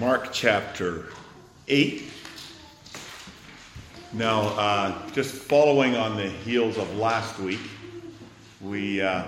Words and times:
Mark 0.00 0.32
chapter 0.32 1.08
8. 1.68 2.10
Now, 4.14 4.44
uh, 4.58 5.10
just 5.12 5.34
following 5.34 5.94
on 5.94 6.16
the 6.16 6.26
heels 6.26 6.78
of 6.78 6.96
last 6.96 7.38
week, 7.38 7.60
we 8.62 9.02
uh, 9.02 9.24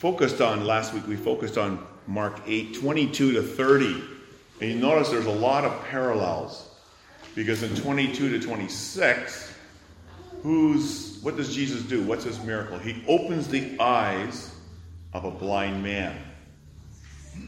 focused 0.00 0.40
on, 0.40 0.64
last 0.64 0.92
week 0.92 1.06
we 1.06 1.14
focused 1.14 1.56
on 1.56 1.86
Mark 2.08 2.40
8, 2.44 2.74
22 2.74 3.32
to 3.34 3.42
30. 3.42 4.02
And 4.60 4.70
you 4.72 4.74
notice 4.74 5.08
there's 5.08 5.26
a 5.26 5.30
lot 5.30 5.64
of 5.64 5.84
parallels 5.84 6.68
because 7.36 7.62
in 7.62 7.72
22 7.76 8.28
to 8.30 8.44
26, 8.44 9.54
who's, 10.42 11.20
what 11.22 11.36
does 11.36 11.54
Jesus 11.54 11.80
do? 11.82 12.02
What's 12.02 12.24
his 12.24 12.42
miracle? 12.42 12.76
He 12.76 13.04
opens 13.06 13.46
the 13.46 13.78
eyes 13.78 14.52
of 15.12 15.24
a 15.24 15.30
blind 15.30 15.80
man. 15.80 16.20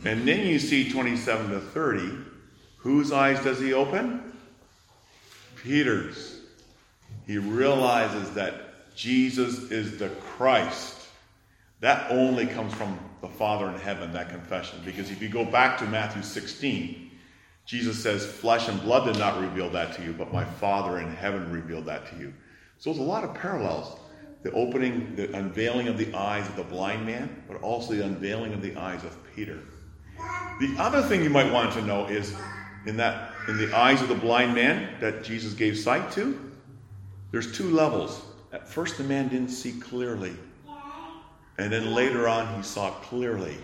And 0.04 0.28
then 0.28 0.46
you 0.46 0.60
see 0.60 0.88
27 0.88 1.50
to 1.50 1.58
30. 1.58 2.23
Whose 2.84 3.12
eyes 3.12 3.42
does 3.42 3.58
he 3.58 3.72
open? 3.72 4.20
Peter's. 5.56 6.40
He 7.26 7.38
realizes 7.38 8.30
that 8.32 8.94
Jesus 8.94 9.70
is 9.70 9.96
the 9.96 10.10
Christ. 10.36 10.98
That 11.80 12.10
only 12.10 12.46
comes 12.46 12.74
from 12.74 12.98
the 13.22 13.28
Father 13.28 13.70
in 13.70 13.76
heaven, 13.76 14.12
that 14.12 14.28
confession. 14.28 14.80
Because 14.84 15.10
if 15.10 15.22
you 15.22 15.30
go 15.30 15.46
back 15.46 15.78
to 15.78 15.86
Matthew 15.86 16.22
16, 16.22 17.10
Jesus 17.64 18.02
says, 18.02 18.26
Flesh 18.26 18.68
and 18.68 18.78
blood 18.82 19.06
did 19.10 19.18
not 19.18 19.40
reveal 19.40 19.70
that 19.70 19.94
to 19.94 20.02
you, 20.02 20.12
but 20.12 20.30
my 20.30 20.44
Father 20.44 20.98
in 20.98 21.10
heaven 21.10 21.50
revealed 21.50 21.86
that 21.86 22.06
to 22.10 22.18
you. 22.18 22.34
So 22.78 22.90
there's 22.90 23.00
a 23.00 23.08
lot 23.08 23.24
of 23.24 23.32
parallels. 23.34 23.98
The 24.42 24.52
opening, 24.52 25.16
the 25.16 25.34
unveiling 25.34 25.88
of 25.88 25.96
the 25.96 26.12
eyes 26.14 26.46
of 26.46 26.56
the 26.56 26.64
blind 26.64 27.06
man, 27.06 27.42
but 27.48 27.62
also 27.62 27.94
the 27.94 28.04
unveiling 28.04 28.52
of 28.52 28.60
the 28.60 28.76
eyes 28.76 29.02
of 29.04 29.16
Peter. 29.34 29.58
The 30.60 30.74
other 30.78 31.00
thing 31.00 31.22
you 31.22 31.30
might 31.30 31.50
want 31.50 31.72
to 31.72 31.82
know 31.82 32.04
is 32.08 32.36
in 32.86 32.96
that 32.98 33.32
in 33.48 33.56
the 33.56 33.74
eyes 33.76 34.02
of 34.02 34.08
the 34.08 34.14
blind 34.14 34.54
man 34.54 34.88
that 35.00 35.24
Jesus 35.24 35.54
gave 35.54 35.78
sight 35.78 36.10
to, 36.12 36.38
there's 37.30 37.56
two 37.56 37.70
levels. 37.70 38.22
At 38.52 38.68
first 38.68 38.98
the 38.98 39.04
man 39.04 39.28
didn't 39.28 39.50
see 39.50 39.72
clearly. 39.80 40.34
And 41.58 41.72
then 41.72 41.94
later 41.94 42.28
on 42.28 42.54
he 42.56 42.62
saw 42.62 42.90
clearly. 42.90 43.56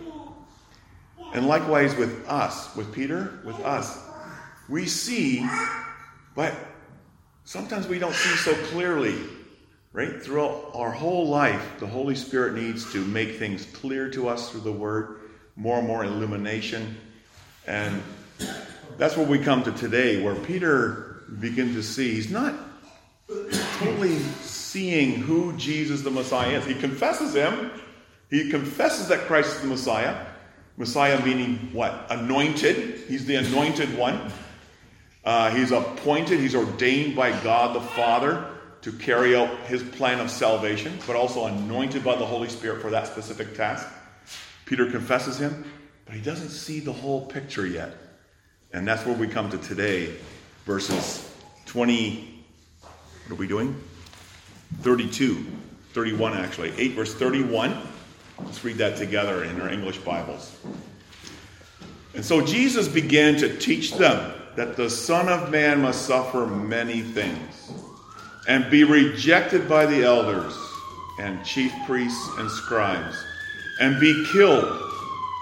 And 1.35 1.47
likewise 1.47 1.95
with 1.97 2.27
us, 2.29 2.75
with 2.75 2.93
Peter, 2.93 3.41
with 3.45 3.59
us, 3.61 3.99
we 4.69 4.87
see, 4.87 5.47
but 6.35 6.55
sometimes 7.45 7.87
we 7.87 7.99
don't 7.99 8.15
see 8.15 8.37
so 8.37 8.55
clearly. 8.67 9.17
Right? 9.93 10.23
Throughout 10.23 10.71
our 10.75 10.93
whole 10.93 11.29
life, 11.29 11.81
the 11.81 11.87
Holy 11.87 12.15
Spirit 12.15 12.55
needs 12.55 12.93
to 12.93 13.05
make 13.05 13.37
things 13.39 13.67
clear 13.73 14.09
to 14.11 14.29
us 14.29 14.49
through 14.49 14.61
the 14.61 14.73
Word 14.73 15.21
more 15.57 15.79
and 15.79 15.87
more 15.87 16.05
illumination. 16.05 16.97
And 17.67 18.01
that's 19.01 19.17
where 19.17 19.27
we 19.27 19.39
come 19.39 19.63
to 19.63 19.73
today, 19.73 20.23
where 20.23 20.35
Peter 20.35 21.23
begins 21.41 21.75
to 21.75 21.83
see. 21.83 22.13
He's 22.13 22.31
not 22.31 22.55
totally 23.79 24.19
seeing 24.43 25.15
who 25.15 25.57
Jesus 25.57 26.03
the 26.03 26.11
Messiah 26.11 26.59
is. 26.59 26.67
He 26.67 26.75
confesses 26.75 27.35
him. 27.35 27.71
He 28.29 28.51
confesses 28.51 29.09
that 29.09 29.21
Christ 29.21 29.57
is 29.57 29.63
the 29.63 29.69
Messiah. 29.69 30.27
Messiah 30.77 31.25
meaning 31.25 31.71
what? 31.73 32.09
Anointed. 32.11 33.05
He's 33.09 33.25
the 33.25 33.37
anointed 33.37 33.97
one. 33.97 34.31
Uh, 35.25 35.51
he's 35.55 35.73
appointed, 35.73 36.39
he's 36.39 36.55
ordained 36.55 37.17
by 37.17 37.31
God 37.43 37.75
the 37.75 37.81
Father 37.81 38.45
to 38.83 38.93
carry 38.93 39.35
out 39.35 39.49
his 39.61 39.83
plan 39.83 40.21
of 40.21 40.31
salvation, 40.31 40.99
but 41.07 41.17
also 41.17 41.47
anointed 41.47 42.05
by 42.05 42.17
the 42.17 42.27
Holy 42.27 42.51
Spirit 42.51 42.83
for 42.83 42.91
that 42.91 43.07
specific 43.07 43.55
task. 43.55 43.89
Peter 44.67 44.91
confesses 44.91 45.39
him, 45.39 45.65
but 46.05 46.15
he 46.15 46.21
doesn't 46.21 46.51
see 46.51 46.81
the 46.81 46.93
whole 46.93 47.25
picture 47.25 47.67
yet. 47.67 48.10
And 48.73 48.87
that's 48.87 49.05
where 49.05 49.17
we 49.17 49.27
come 49.27 49.51
to 49.51 49.59
today, 49.59 50.15
verses 50.65 51.29
20. 51.67 52.45
What 53.27 53.33
are 53.33 53.35
we 53.35 53.49
doing? 53.49 53.81
32, 54.83 55.45
31 55.93 56.35
actually. 56.35 56.73
8 56.77 56.93
verse 56.93 57.15
31. 57.15 57.77
Let's 58.39 58.65
read 58.65 58.79
that 58.79 58.97
together 58.97 59.45
in 59.45 59.61
our 59.61 59.69
English 59.69 59.99
Bibles. 59.99 60.57
And 62.15 62.25
so 62.25 62.45
Jesus 62.45 62.89
began 62.89 63.37
to 63.37 63.57
teach 63.59 63.95
them 63.95 64.33
that 64.57 64.77
the 64.77 64.91
Son 64.91 65.29
of 65.29 65.51
Man 65.51 65.83
must 65.83 66.07
suffer 66.07 66.47
many 66.47 67.03
things 67.03 67.73
and 68.49 68.71
be 68.71 68.85
rejected 68.85 69.69
by 69.69 69.87
the 69.87 70.03
elders 70.05 70.57
and 71.21 71.45
chief 71.45 71.73
priests 71.87 72.29
and 72.39 72.51
scribes 72.51 73.17
and 73.81 74.01
be 74.01 74.27
killed, 74.33 74.93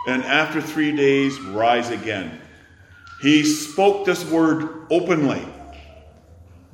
and 0.06 0.22
after 0.24 0.60
three 0.60 0.94
days 0.94 1.38
rise 1.40 1.90
again. 1.90 2.40
He 3.20 3.44
spoke 3.44 4.06
this 4.06 4.24
word 4.24 4.86
openly. 4.90 5.44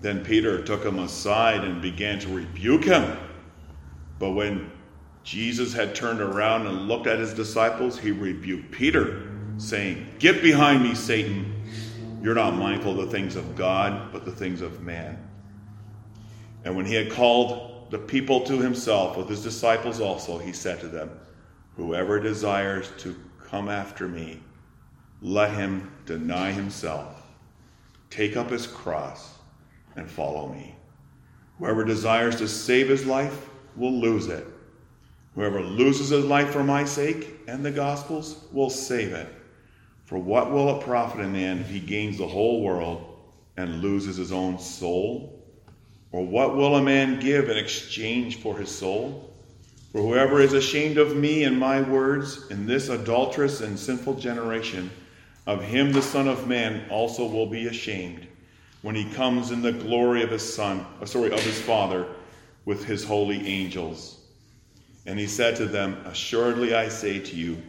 Then 0.00 0.22
Peter 0.24 0.62
took 0.62 0.84
him 0.84 0.98
aside 0.98 1.64
and 1.64 1.80
began 1.80 2.18
to 2.20 2.28
rebuke 2.28 2.84
him. 2.84 3.16
But 4.18 4.32
when 4.32 4.70
Jesus 5.22 5.72
had 5.72 5.94
turned 5.94 6.20
around 6.20 6.66
and 6.66 6.86
looked 6.86 7.06
at 7.06 7.18
his 7.18 7.32
disciples, 7.32 7.98
he 7.98 8.10
rebuked 8.10 8.70
Peter, 8.70 9.30
saying, 9.56 10.06
Get 10.18 10.42
behind 10.42 10.82
me, 10.82 10.94
Satan. 10.94 11.62
You're 12.22 12.34
not 12.34 12.54
mindful 12.54 13.00
of 13.00 13.06
the 13.06 13.12
things 13.12 13.36
of 13.36 13.56
God, 13.56 14.12
but 14.12 14.26
the 14.26 14.32
things 14.32 14.60
of 14.60 14.82
man. 14.82 15.18
And 16.64 16.76
when 16.76 16.84
he 16.84 16.94
had 16.94 17.10
called 17.10 17.90
the 17.90 17.98
people 17.98 18.40
to 18.42 18.58
himself 18.58 19.16
with 19.16 19.28
his 19.28 19.42
disciples 19.42 20.00
also, 20.00 20.38
he 20.38 20.52
said 20.52 20.80
to 20.80 20.88
them, 20.88 21.10
Whoever 21.76 22.20
desires 22.20 22.90
to 22.98 23.16
come 23.42 23.68
after 23.68 24.08
me, 24.08 24.40
let 25.22 25.52
him 25.52 25.90
deny 26.06 26.52
himself, 26.52 27.22
take 28.10 28.36
up 28.36 28.50
his 28.50 28.66
cross, 28.66 29.34
and 29.96 30.10
follow 30.10 30.48
me. 30.48 30.74
Whoever 31.58 31.84
desires 31.84 32.36
to 32.36 32.48
save 32.48 32.88
his 32.88 33.06
life 33.06 33.48
will 33.76 33.92
lose 33.92 34.26
it. 34.26 34.46
Whoever 35.34 35.60
loses 35.60 36.10
his 36.10 36.24
life 36.24 36.50
for 36.50 36.62
my 36.62 36.84
sake 36.84 37.40
and 37.48 37.64
the 37.64 37.70
gospel's 37.70 38.44
will 38.52 38.70
save 38.70 39.12
it. 39.12 39.28
For 40.04 40.18
what 40.18 40.52
will 40.52 40.76
it 40.76 40.84
profit 40.84 41.24
a 41.24 41.28
man 41.28 41.58
if 41.58 41.68
he 41.68 41.80
gains 41.80 42.18
the 42.18 42.26
whole 42.26 42.62
world 42.62 43.18
and 43.56 43.80
loses 43.80 44.16
his 44.16 44.32
own 44.32 44.58
soul? 44.58 45.42
Or 46.12 46.24
what 46.24 46.56
will 46.56 46.76
a 46.76 46.82
man 46.82 47.18
give 47.18 47.48
in 47.48 47.56
exchange 47.56 48.40
for 48.40 48.56
his 48.56 48.70
soul? 48.70 49.32
For 49.90 50.02
whoever 50.02 50.40
is 50.40 50.52
ashamed 50.52 50.98
of 50.98 51.16
me 51.16 51.44
and 51.44 51.58
my 51.58 51.80
words 51.80 52.48
in 52.50 52.66
this 52.66 52.88
adulterous 52.88 53.60
and 53.60 53.78
sinful 53.78 54.14
generation, 54.14 54.90
of 55.46 55.62
him 55.62 55.92
the 55.92 56.02
Son 56.02 56.28
of 56.28 56.48
Man 56.48 56.88
also 56.90 57.26
will 57.26 57.46
be 57.46 57.66
ashamed 57.66 58.26
when 58.82 58.94
he 58.94 59.10
comes 59.12 59.50
in 59.50 59.62
the 59.62 59.72
glory 59.72 60.22
of 60.22 60.30
his 60.30 60.54
Son, 60.54 60.84
uh, 61.00 61.04
sorry, 61.04 61.32
of 61.32 61.40
his 61.40 61.60
Father 61.60 62.06
with 62.64 62.84
his 62.84 63.04
holy 63.04 63.46
angels. 63.46 64.18
And 65.06 65.18
he 65.18 65.26
said 65.26 65.56
to 65.56 65.66
them, 65.66 65.94
Assuredly 66.06 66.74
I 66.74 66.88
say 66.88 67.18
to 67.18 67.36
you 67.36 67.62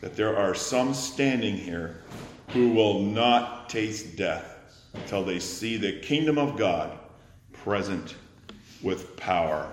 that 0.00 0.16
there 0.16 0.36
are 0.36 0.54
some 0.54 0.94
standing 0.94 1.56
here 1.56 2.02
who 2.48 2.70
will 2.70 3.00
not 3.00 3.68
taste 3.68 4.16
death 4.16 4.56
until 4.94 5.24
they 5.24 5.38
see 5.38 5.76
the 5.76 6.00
kingdom 6.00 6.38
of 6.38 6.56
God 6.56 6.98
present 7.52 8.16
with 8.82 9.16
power. 9.16 9.72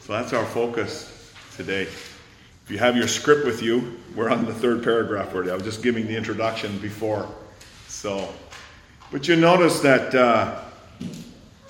So 0.00 0.12
that's 0.12 0.32
our 0.32 0.44
focus 0.44 1.32
today. 1.56 1.88
If 2.66 2.72
you 2.72 2.78
have 2.78 2.96
your 2.96 3.06
script 3.06 3.46
with 3.46 3.62
you, 3.62 3.96
we're 4.16 4.28
on 4.28 4.44
the 4.44 4.52
third 4.52 4.82
paragraph 4.82 5.32
already. 5.32 5.52
I 5.52 5.54
was 5.54 5.62
just 5.62 5.84
giving 5.84 6.08
the 6.08 6.16
introduction 6.16 6.76
before. 6.80 7.32
So, 7.86 8.28
but 9.12 9.28
you 9.28 9.36
notice 9.36 9.78
that 9.82 10.12
uh, 10.12 10.62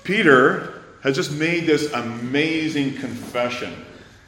Peter 0.03 0.81
has 1.03 1.15
just 1.15 1.31
made 1.33 1.67
this 1.67 1.93
amazing 1.93 2.95
confession. 2.95 3.85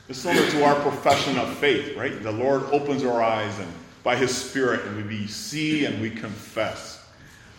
It's 0.10 0.20
similar 0.20 0.48
to 0.48 0.64
our 0.64 0.76
profession 0.82 1.40
of 1.40 1.52
faith, 1.58 1.98
right? 1.98 2.22
The 2.22 2.32
Lord 2.32 2.62
opens 2.66 3.04
our 3.04 3.20
eyes 3.20 3.58
and 3.58 3.74
by 4.04 4.16
His 4.16 4.30
Spirit, 4.30 4.86
and 4.86 5.08
we 5.08 5.26
see 5.26 5.86
and 5.86 6.00
we 6.00 6.12
confess. 6.12 7.04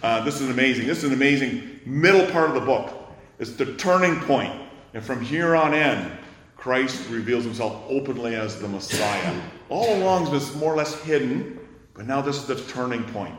Uh, 0.05 0.23
this 0.23 0.41
is 0.41 0.51
amazing. 0.51 0.87
This 0.87 0.99
is 0.99 1.05
an 1.07 1.15
amazing 1.15 1.81
middle 1.85 2.31
part 2.31 2.49
of 2.49 2.55
the 2.55 2.61
book. 2.61 2.93
It's 3.41 3.55
the 3.55 3.75
turning 3.75 4.21
point, 4.21 4.53
and 4.95 5.03
from 5.03 5.21
here 5.21 5.57
on 5.57 5.75
in, 5.75 6.13
Christ 6.61 7.09
reveals 7.09 7.45
himself 7.45 7.83
openly 7.89 8.35
as 8.35 8.61
the 8.61 8.69
Messiah. 8.69 9.41
All 9.71 9.97
along, 9.97 10.35
it's 10.37 10.55
more 10.57 10.75
or 10.75 10.77
less 10.77 10.95
hidden, 11.01 11.59
but 11.95 12.07
now 12.07 12.21
this 12.21 12.37
is 12.37 12.45
the 12.45 12.61
turning 12.71 13.03
point. 13.05 13.35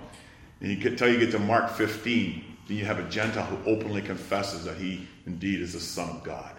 And 0.59 0.71
you 0.71 0.75
get 0.75 0.97
till 0.97 1.07
you 1.07 1.19
get 1.19 1.29
to 1.33 1.39
Mark 1.39 1.69
15, 1.69 2.43
then 2.67 2.77
you 2.77 2.83
have 2.83 2.97
a 2.97 3.07
Gentile 3.09 3.45
who 3.45 3.69
openly 3.69 4.01
confesses 4.01 4.65
that 4.65 4.75
he 4.77 5.07
indeed 5.27 5.61
is 5.61 5.73
the 5.73 5.79
Son 5.79 6.09
of 6.09 6.23
God. 6.23 6.55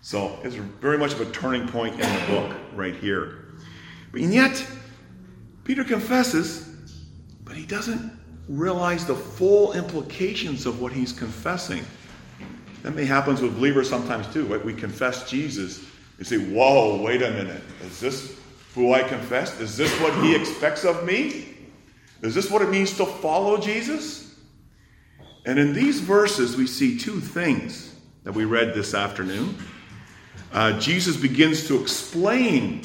So 0.00 0.38
it's 0.42 0.54
very 0.54 0.96
much 0.96 1.12
of 1.12 1.20
a 1.20 1.26
turning 1.26 1.68
point 1.68 2.00
in 2.00 2.00
the 2.00 2.26
book 2.26 2.56
right 2.74 2.96
here. 2.96 3.44
But 4.10 4.22
yet, 4.22 4.66
Peter 5.64 5.84
confesses, 5.84 6.70
but 7.44 7.54
he 7.54 7.66
doesn't 7.66 8.18
realize 8.48 9.04
the 9.04 9.14
full 9.14 9.74
implications 9.74 10.64
of 10.64 10.80
what 10.80 10.90
he's 10.90 11.12
confessing. 11.12 11.84
That 12.82 12.94
may 12.94 13.04
happen 13.04 13.34
with 13.34 13.56
believers 13.56 13.90
sometimes 13.90 14.26
too. 14.32 14.46
Right? 14.46 14.64
We 14.64 14.72
confess 14.72 15.28
Jesus, 15.28 15.84
you 16.18 16.24
say, 16.24 16.38
whoa, 16.38 17.00
wait 17.00 17.22
a 17.22 17.30
minute. 17.30 17.62
Is 17.84 18.00
this 18.00 18.38
who 18.74 18.92
I 18.92 19.02
confessed? 19.02 19.60
Is 19.60 19.76
this 19.76 19.92
what 20.00 20.12
he 20.24 20.34
expects 20.34 20.84
of 20.84 21.04
me? 21.04 21.56
Is 22.22 22.34
this 22.34 22.50
what 22.50 22.62
it 22.62 22.70
means 22.70 22.96
to 22.96 23.06
follow 23.06 23.58
Jesus? 23.58 24.34
And 25.46 25.58
in 25.58 25.72
these 25.72 26.00
verses, 26.00 26.56
we 26.56 26.66
see 26.66 26.98
two 26.98 27.20
things 27.20 27.94
that 28.24 28.32
we 28.32 28.44
read 28.44 28.74
this 28.74 28.94
afternoon. 28.94 29.56
Uh, 30.52 30.78
Jesus 30.78 31.16
begins 31.16 31.68
to 31.68 31.80
explain 31.80 32.82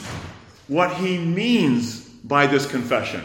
what 0.67 0.93
he 0.95 1.17
means 1.17 2.01
by 2.01 2.47
this 2.47 2.65
confession 2.65 3.23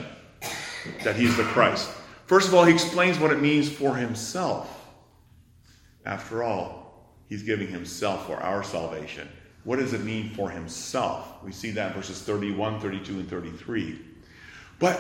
that 1.05 1.17
he's 1.17 1.37
the 1.37 1.45
Christ. 1.45 1.91
First 2.27 2.49
of 2.49 2.55
all, 2.55 2.65
he 2.65 2.73
explains 2.73 3.19
what 3.19 3.31
it 3.31 3.41
means 3.41 3.71
for 3.71 3.95
himself. 3.95 4.75
After 6.05 6.43
all, 6.43 7.09
he's 7.29 7.43
giving 7.43 7.69
himself 7.69 8.27
for 8.27 8.37
our 8.37 8.63
salvation. 8.63 9.29
What 9.69 9.81
does 9.81 9.93
it 9.93 10.03
mean 10.03 10.31
for 10.31 10.49
himself? 10.49 11.45
We 11.45 11.53
see 11.53 11.73
that 11.73 11.89
in 11.89 11.93
verses 11.93 12.23
31, 12.23 12.81
32, 12.81 13.13
and 13.19 13.29
33. 13.29 14.01
But 14.79 14.99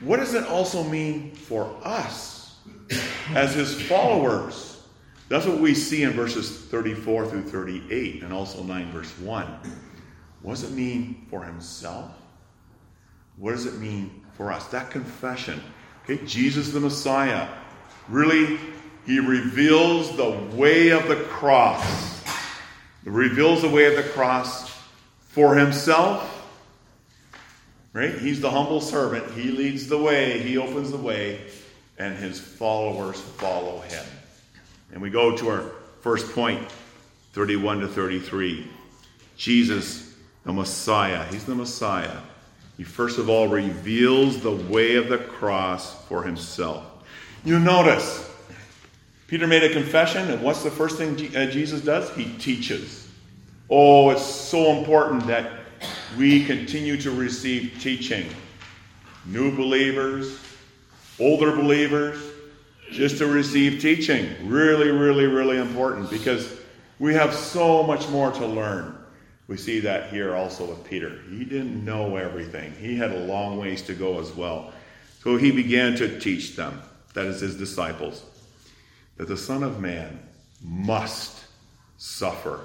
what 0.00 0.18
does 0.18 0.34
it 0.34 0.44
also 0.44 0.84
mean 0.84 1.34
for 1.34 1.74
us 1.82 2.58
as 3.30 3.54
his 3.54 3.80
followers? 3.80 4.86
That's 5.30 5.46
what 5.46 5.58
we 5.58 5.72
see 5.72 6.02
in 6.02 6.10
verses 6.10 6.54
34 6.66 7.28
through 7.28 7.44
38 7.44 8.22
and 8.22 8.30
also 8.30 8.62
9 8.62 8.92
verse 8.92 9.10
1. 9.20 9.46
What 10.42 10.50
does 10.50 10.64
it 10.64 10.72
mean 10.72 11.26
for 11.30 11.42
himself? 11.42 12.10
What 13.38 13.52
does 13.52 13.64
it 13.64 13.78
mean 13.78 14.22
for 14.34 14.52
us? 14.52 14.66
That 14.66 14.90
confession. 14.90 15.62
Okay, 16.04 16.22
Jesus 16.26 16.72
the 16.72 16.80
Messiah. 16.80 17.48
Really, 18.06 18.58
he 19.06 19.18
reveals 19.18 20.14
the 20.14 20.28
way 20.54 20.90
of 20.90 21.08
the 21.08 21.16
cross. 21.16 22.19
Reveals 23.04 23.62
the 23.62 23.68
way 23.68 23.86
of 23.86 23.96
the 23.96 24.10
cross 24.10 24.70
for 25.28 25.56
himself. 25.56 26.36
Right? 27.92 28.14
He's 28.14 28.40
the 28.40 28.50
humble 28.50 28.80
servant. 28.80 29.32
He 29.32 29.50
leads 29.50 29.88
the 29.88 29.98
way, 29.98 30.40
he 30.40 30.58
opens 30.58 30.90
the 30.90 30.96
way, 30.96 31.40
and 31.98 32.16
his 32.16 32.38
followers 32.38 33.20
follow 33.20 33.80
him. 33.80 34.04
And 34.92 35.02
we 35.02 35.10
go 35.10 35.36
to 35.36 35.48
our 35.48 35.72
first 36.00 36.32
point, 36.32 36.68
31 37.32 37.80
to 37.80 37.88
33. 37.88 38.68
Jesus, 39.36 40.14
the 40.44 40.52
Messiah. 40.52 41.24
He's 41.32 41.44
the 41.44 41.54
Messiah. 41.54 42.18
He 42.76 42.84
first 42.84 43.18
of 43.18 43.28
all 43.28 43.48
reveals 43.48 44.40
the 44.40 44.52
way 44.52 44.96
of 44.96 45.08
the 45.08 45.18
cross 45.18 46.06
for 46.06 46.22
himself. 46.22 46.84
You 47.44 47.58
notice, 47.58 48.29
Peter 49.30 49.46
made 49.46 49.62
a 49.62 49.72
confession, 49.72 50.28
and 50.28 50.42
what's 50.42 50.64
the 50.64 50.70
first 50.72 50.98
thing 50.98 51.12
uh, 51.36 51.46
Jesus 51.46 51.82
does? 51.82 52.12
He 52.16 52.36
teaches. 52.38 53.06
Oh, 53.70 54.10
it's 54.10 54.24
so 54.24 54.76
important 54.76 55.24
that 55.28 55.52
we 56.18 56.44
continue 56.44 57.00
to 57.00 57.12
receive 57.12 57.78
teaching. 57.80 58.26
New 59.26 59.56
believers, 59.56 60.36
older 61.20 61.54
believers, 61.54 62.20
just 62.90 63.18
to 63.18 63.26
receive 63.28 63.80
teaching. 63.80 64.34
Really, 64.48 64.90
really, 64.90 65.26
really 65.26 65.58
important 65.58 66.10
because 66.10 66.58
we 66.98 67.14
have 67.14 67.32
so 67.32 67.84
much 67.84 68.08
more 68.08 68.32
to 68.32 68.44
learn. 68.44 68.98
We 69.46 69.56
see 69.56 69.78
that 69.78 70.10
here 70.10 70.34
also 70.34 70.64
with 70.64 70.82
Peter. 70.82 71.20
He 71.30 71.44
didn't 71.44 71.84
know 71.84 72.16
everything, 72.16 72.72
he 72.80 72.96
had 72.96 73.12
a 73.12 73.20
long 73.20 73.58
ways 73.58 73.82
to 73.82 73.94
go 73.94 74.18
as 74.18 74.32
well. 74.32 74.72
So 75.22 75.36
he 75.36 75.52
began 75.52 75.94
to 75.98 76.18
teach 76.18 76.56
them, 76.56 76.82
that 77.14 77.26
is, 77.26 77.38
his 77.38 77.56
disciples, 77.56 78.24
that 79.20 79.28
the 79.28 79.36
Son 79.36 79.62
of 79.62 79.78
Man 79.80 80.18
must 80.64 81.44
suffer 81.98 82.60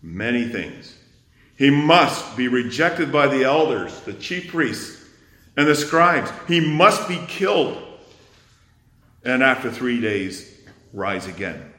many 0.00 0.48
things. 0.48 0.96
He 1.58 1.68
must 1.68 2.38
be 2.38 2.48
rejected 2.48 3.12
by 3.12 3.26
the 3.26 3.44
elders, 3.44 4.00
the 4.00 4.14
chief 4.14 4.48
priests, 4.48 5.04
and 5.58 5.68
the 5.68 5.74
scribes. 5.74 6.32
He 6.48 6.58
must 6.58 7.06
be 7.06 7.20
killed. 7.28 7.76
And 9.24 9.42
after 9.42 9.70
three 9.70 10.00
days, 10.00 10.58
rise 10.94 11.26
again. 11.26 11.70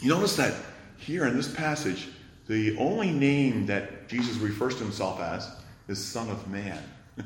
You 0.00 0.10
notice 0.10 0.36
that 0.36 0.54
here 0.96 1.26
in 1.26 1.36
this 1.36 1.52
passage, 1.52 2.06
the 2.46 2.78
only 2.78 3.10
name 3.10 3.66
that 3.66 4.08
Jesus 4.08 4.36
refers 4.36 4.76
to 4.76 4.84
himself 4.84 5.18
as 5.18 5.50
is 5.88 5.98
Son 5.98 6.30
of 6.30 6.46
Man. 6.46 6.80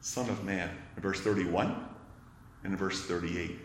Son 0.00 0.30
of 0.30 0.42
Man. 0.42 0.70
In 0.96 1.02
verse 1.02 1.20
31 1.20 1.66
and 2.64 2.72
in 2.72 2.78
verse 2.78 3.02
38. 3.02 3.58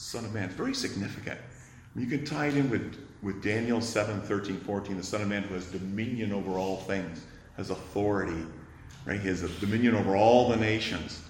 Son 0.00 0.24
of 0.24 0.32
Man. 0.32 0.44
It's 0.44 0.54
very 0.54 0.74
significant. 0.74 1.38
You 1.96 2.06
can 2.06 2.24
tie 2.24 2.46
it 2.46 2.56
in 2.56 2.70
with, 2.70 2.96
with 3.22 3.42
Daniel 3.42 3.80
7, 3.80 4.20
13, 4.22 4.60
14. 4.60 4.96
The 4.96 5.02
Son 5.02 5.22
of 5.22 5.28
Man 5.28 5.42
who 5.42 5.54
has 5.54 5.66
dominion 5.66 6.32
over 6.32 6.52
all 6.52 6.78
things, 6.78 7.24
has 7.56 7.70
authority, 7.70 8.46
right? 9.04 9.20
He 9.20 9.28
has 9.28 9.42
dominion 9.58 9.94
over 9.94 10.16
all 10.16 10.48
the 10.48 10.56
nations. 10.56 11.22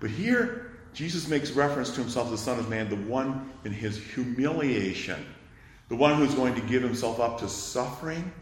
But 0.00 0.10
here, 0.10 0.72
Jesus 0.92 1.28
makes 1.28 1.50
reference 1.50 1.90
to 1.90 2.00
himself 2.00 2.26
as 2.26 2.32
the 2.32 2.38
Son 2.38 2.58
of 2.58 2.68
Man, 2.68 2.88
the 2.88 2.96
one 2.96 3.52
in 3.64 3.72
his 3.72 3.98
humiliation, 3.98 5.26
the 5.88 5.96
one 5.96 6.16
who's 6.16 6.34
going 6.34 6.54
to 6.54 6.60
give 6.62 6.82
himself 6.82 7.20
up 7.20 7.38
to 7.40 7.48
suffering 7.48 8.32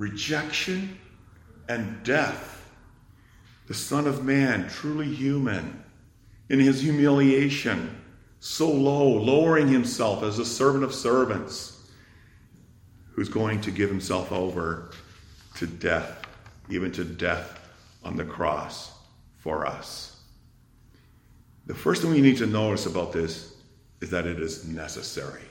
rejection, 0.00 0.98
and 1.68 2.02
death. 2.02 2.68
The 3.66 3.74
Son 3.74 4.06
of 4.06 4.24
Man, 4.24 4.68
truly 4.68 5.06
human, 5.06 5.84
in 6.48 6.58
his 6.58 6.80
humiliation, 6.80 7.99
so 8.40 8.70
low, 8.70 9.06
lowering 9.06 9.68
himself 9.68 10.22
as 10.22 10.38
a 10.38 10.44
servant 10.44 10.82
of 10.82 10.94
servants, 10.94 11.90
who's 13.12 13.28
going 13.28 13.60
to 13.60 13.70
give 13.70 13.90
himself 13.90 14.32
over 14.32 14.90
to 15.56 15.66
death, 15.66 16.26
even 16.70 16.90
to 16.92 17.04
death 17.04 17.58
on 18.02 18.16
the 18.16 18.24
cross 18.24 18.92
for 19.38 19.66
us. 19.66 20.20
The 21.66 21.74
first 21.74 22.02
thing 22.02 22.10
we 22.10 22.22
need 22.22 22.38
to 22.38 22.46
notice 22.46 22.86
about 22.86 23.12
this 23.12 23.54
is 24.00 24.10
that 24.10 24.26
it 24.26 24.40
is 24.40 24.64
necessary. 24.64 25.42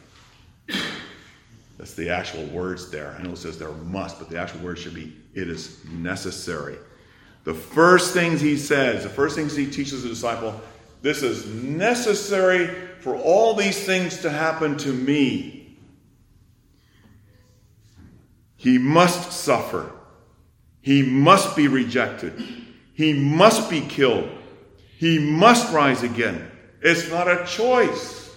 That's 1.77 1.93
the 1.93 2.09
actual 2.09 2.43
words 2.47 2.89
there. 2.89 3.15
I 3.17 3.23
know 3.23 3.31
it 3.31 3.37
says 3.37 3.57
there 3.57 3.71
must, 3.71 4.19
but 4.19 4.29
the 4.29 4.37
actual 4.37 4.61
word 4.61 4.79
should 4.79 4.95
be 4.95 5.15
it 5.33 5.49
is 5.49 5.77
necessary. 5.85 6.77
The 7.45 7.53
first 7.53 8.13
things 8.13 8.41
he 8.41 8.57
says, 8.57 9.03
the 9.03 9.09
first 9.09 9.35
things 9.35 9.55
he 9.55 9.65
teaches 9.65 10.03
the 10.03 10.09
disciple, 10.09 10.59
this 11.01 11.23
is 11.23 11.45
necessary 11.45 12.67
for 12.99 13.15
all 13.15 13.53
these 13.53 13.85
things 13.85 14.17
to 14.21 14.29
happen 14.29 14.77
to 14.79 14.91
me. 14.91 15.77
He 18.57 18.77
must 18.77 19.31
suffer. 19.31 19.91
He 20.81 21.01
must 21.01 21.55
be 21.55 21.67
rejected. 21.67 22.43
He 22.93 23.13
must 23.13 23.69
be 23.69 23.81
killed. 23.81 24.29
He 24.97 25.17
must 25.17 25.71
rise 25.71 26.03
again. 26.03 26.51
It's 26.81 27.09
not 27.09 27.29
a 27.29 27.45
choice. 27.45 28.35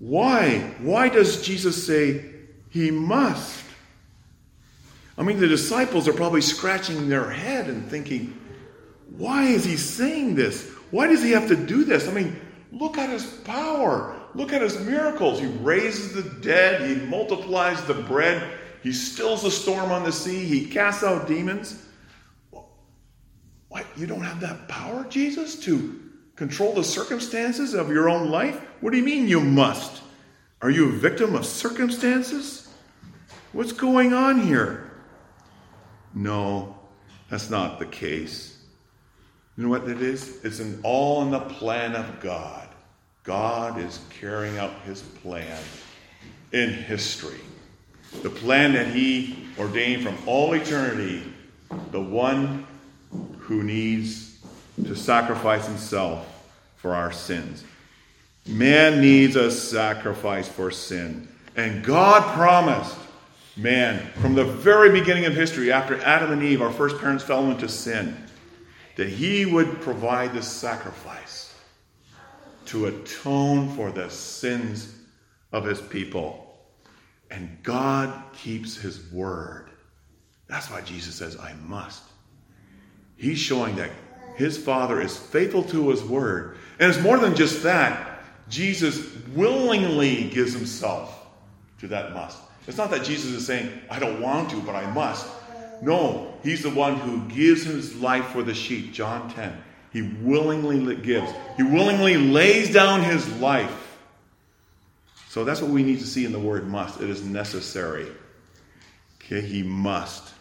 Why? 0.00 0.58
Why 0.80 1.08
does 1.08 1.42
Jesus 1.42 1.86
say 1.86 2.24
he 2.70 2.90
must? 2.90 3.62
I 5.16 5.22
mean, 5.22 5.38
the 5.38 5.46
disciples 5.46 6.08
are 6.08 6.12
probably 6.12 6.40
scratching 6.40 7.08
their 7.08 7.30
head 7.30 7.68
and 7.68 7.88
thinking, 7.88 8.36
why 9.16 9.44
is 9.44 9.64
he 9.64 9.76
saying 9.76 10.34
this? 10.34 10.71
Why 10.92 11.08
does 11.08 11.22
he 11.22 11.32
have 11.32 11.48
to 11.48 11.56
do 11.56 11.84
this? 11.84 12.06
I 12.06 12.12
mean, 12.12 12.38
look 12.70 12.98
at 12.98 13.10
his 13.10 13.24
power. 13.24 14.14
Look 14.34 14.52
at 14.52 14.62
his 14.62 14.78
miracles. 14.80 15.40
He 15.40 15.46
raises 15.46 16.12
the 16.12 16.22
dead, 16.40 16.88
he 16.88 17.06
multiplies 17.06 17.82
the 17.84 17.94
bread, 17.94 18.58
he 18.82 18.92
stills 18.92 19.42
the 19.42 19.50
storm 19.50 19.90
on 19.90 20.04
the 20.04 20.12
sea, 20.12 20.44
he 20.44 20.66
casts 20.66 21.02
out 21.02 21.26
demons. 21.26 21.82
What? 23.68 23.86
You 23.96 24.06
don't 24.06 24.22
have 24.22 24.40
that 24.40 24.68
power, 24.68 25.06
Jesus, 25.08 25.58
to 25.60 25.98
control 26.36 26.74
the 26.74 26.84
circumstances 26.84 27.72
of 27.72 27.90
your 27.90 28.10
own 28.10 28.30
life? 28.30 28.60
What 28.80 28.90
do 28.90 28.98
you 28.98 29.04
mean 29.04 29.28
you 29.28 29.40
must? 29.40 30.02
Are 30.60 30.70
you 30.70 30.90
a 30.90 30.92
victim 30.92 31.34
of 31.34 31.46
circumstances? 31.46 32.68
What's 33.52 33.72
going 33.72 34.12
on 34.12 34.42
here? 34.42 34.90
No, 36.14 36.76
that's 37.30 37.48
not 37.48 37.78
the 37.78 37.86
case. 37.86 38.51
You 39.56 39.64
know 39.64 39.70
what 39.70 39.88
it 39.88 40.00
is? 40.00 40.42
It's 40.44 40.60
an 40.60 40.80
all 40.82 41.22
in 41.22 41.30
the 41.30 41.40
plan 41.40 41.94
of 41.94 42.20
God. 42.20 42.68
God 43.24 43.78
is 43.78 44.00
carrying 44.10 44.58
out 44.58 44.72
his 44.84 45.02
plan 45.02 45.62
in 46.52 46.70
history. 46.70 47.40
The 48.22 48.30
plan 48.30 48.72
that 48.72 48.88
he 48.88 49.46
ordained 49.58 50.02
from 50.02 50.16
all 50.26 50.54
eternity, 50.54 51.22
the 51.90 52.00
one 52.00 52.66
who 53.38 53.62
needs 53.62 54.38
to 54.84 54.94
sacrifice 54.94 55.66
himself 55.66 56.50
for 56.76 56.94
our 56.94 57.12
sins. 57.12 57.64
Man 58.46 59.00
needs 59.00 59.36
a 59.36 59.50
sacrifice 59.50 60.48
for 60.48 60.70
sin. 60.70 61.28
And 61.56 61.84
God 61.84 62.34
promised 62.34 62.96
man 63.56 64.10
from 64.20 64.34
the 64.34 64.44
very 64.44 64.90
beginning 64.90 65.26
of 65.26 65.34
history, 65.34 65.70
after 65.70 66.00
Adam 66.00 66.32
and 66.32 66.42
Eve, 66.42 66.62
our 66.62 66.72
first 66.72 66.98
parents, 66.98 67.22
fell 67.22 67.50
into 67.50 67.68
sin, 67.68 68.16
that 68.96 69.08
he 69.08 69.46
would 69.46 69.80
provide 69.80 70.32
the 70.32 70.42
sacrifice 70.42 71.54
to 72.66 72.86
atone 72.86 73.68
for 73.76 73.90
the 73.90 74.08
sins 74.10 74.94
of 75.52 75.64
his 75.64 75.80
people. 75.80 76.56
And 77.30 77.58
God 77.62 78.12
keeps 78.34 78.76
his 78.76 79.10
word. 79.12 79.70
That's 80.48 80.70
why 80.70 80.82
Jesus 80.82 81.14
says, 81.14 81.38
I 81.38 81.54
must. 81.66 82.02
He's 83.16 83.38
showing 83.38 83.76
that 83.76 83.90
His 84.34 84.58
Father 84.58 85.00
is 85.00 85.16
faithful 85.16 85.62
to 85.64 85.90
His 85.90 86.02
word. 86.02 86.56
And 86.80 86.92
it's 86.92 87.00
more 87.00 87.18
than 87.18 87.36
just 87.36 87.62
that. 87.62 88.24
Jesus 88.48 89.16
willingly 89.28 90.28
gives 90.28 90.52
Himself 90.52 91.26
to 91.78 91.86
that 91.88 92.12
must. 92.12 92.38
It's 92.66 92.76
not 92.76 92.90
that 92.90 93.04
Jesus 93.04 93.30
is 93.30 93.46
saying, 93.46 93.70
I 93.88 93.98
don't 93.98 94.20
want 94.20 94.50
to, 94.50 94.60
but 94.62 94.74
I 94.74 94.90
must. 94.92 95.26
No, 95.80 96.31
He's 96.42 96.62
the 96.62 96.70
one 96.70 96.96
who 96.96 97.28
gives 97.28 97.64
His 97.64 97.94
life 97.96 98.26
for 98.26 98.42
the 98.42 98.54
sheep. 98.54 98.92
John 98.92 99.30
10. 99.30 99.56
He 99.92 100.02
willingly 100.02 100.96
gives, 100.96 101.30
He 101.56 101.62
willingly 101.62 102.16
lays 102.16 102.72
down 102.72 103.02
His 103.02 103.28
life. 103.40 103.98
So 105.28 105.44
that's 105.44 105.62
what 105.62 105.70
we 105.70 105.82
need 105.82 106.00
to 106.00 106.06
see 106.06 106.24
in 106.24 106.32
the 106.32 106.38
word 106.38 106.66
must. 106.66 107.00
It 107.00 107.08
is 107.08 107.24
necessary. 107.24 108.06
Okay, 109.22 109.40
He 109.40 109.62
must. 109.62 110.32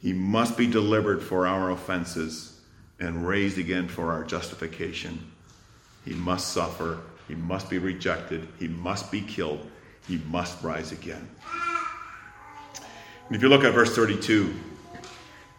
He 0.00 0.12
must 0.12 0.56
be 0.56 0.66
delivered 0.66 1.22
for 1.22 1.46
our 1.46 1.70
offenses 1.70 2.60
and 2.98 3.26
raised 3.26 3.58
again 3.58 3.88
for 3.88 4.12
our 4.12 4.24
justification. 4.24 5.30
He 6.04 6.14
must 6.14 6.52
suffer. 6.52 7.00
He 7.28 7.34
must 7.34 7.68
be 7.68 7.78
rejected. 7.78 8.48
He 8.58 8.68
must 8.68 9.12
be 9.12 9.20
killed. 9.20 9.70
He 10.08 10.18
must 10.30 10.62
rise 10.62 10.92
again. 10.92 11.28
And 13.26 13.36
if 13.36 13.42
you 13.42 13.48
look 13.48 13.62
at 13.62 13.74
verse 13.74 13.94
32, 13.94 14.52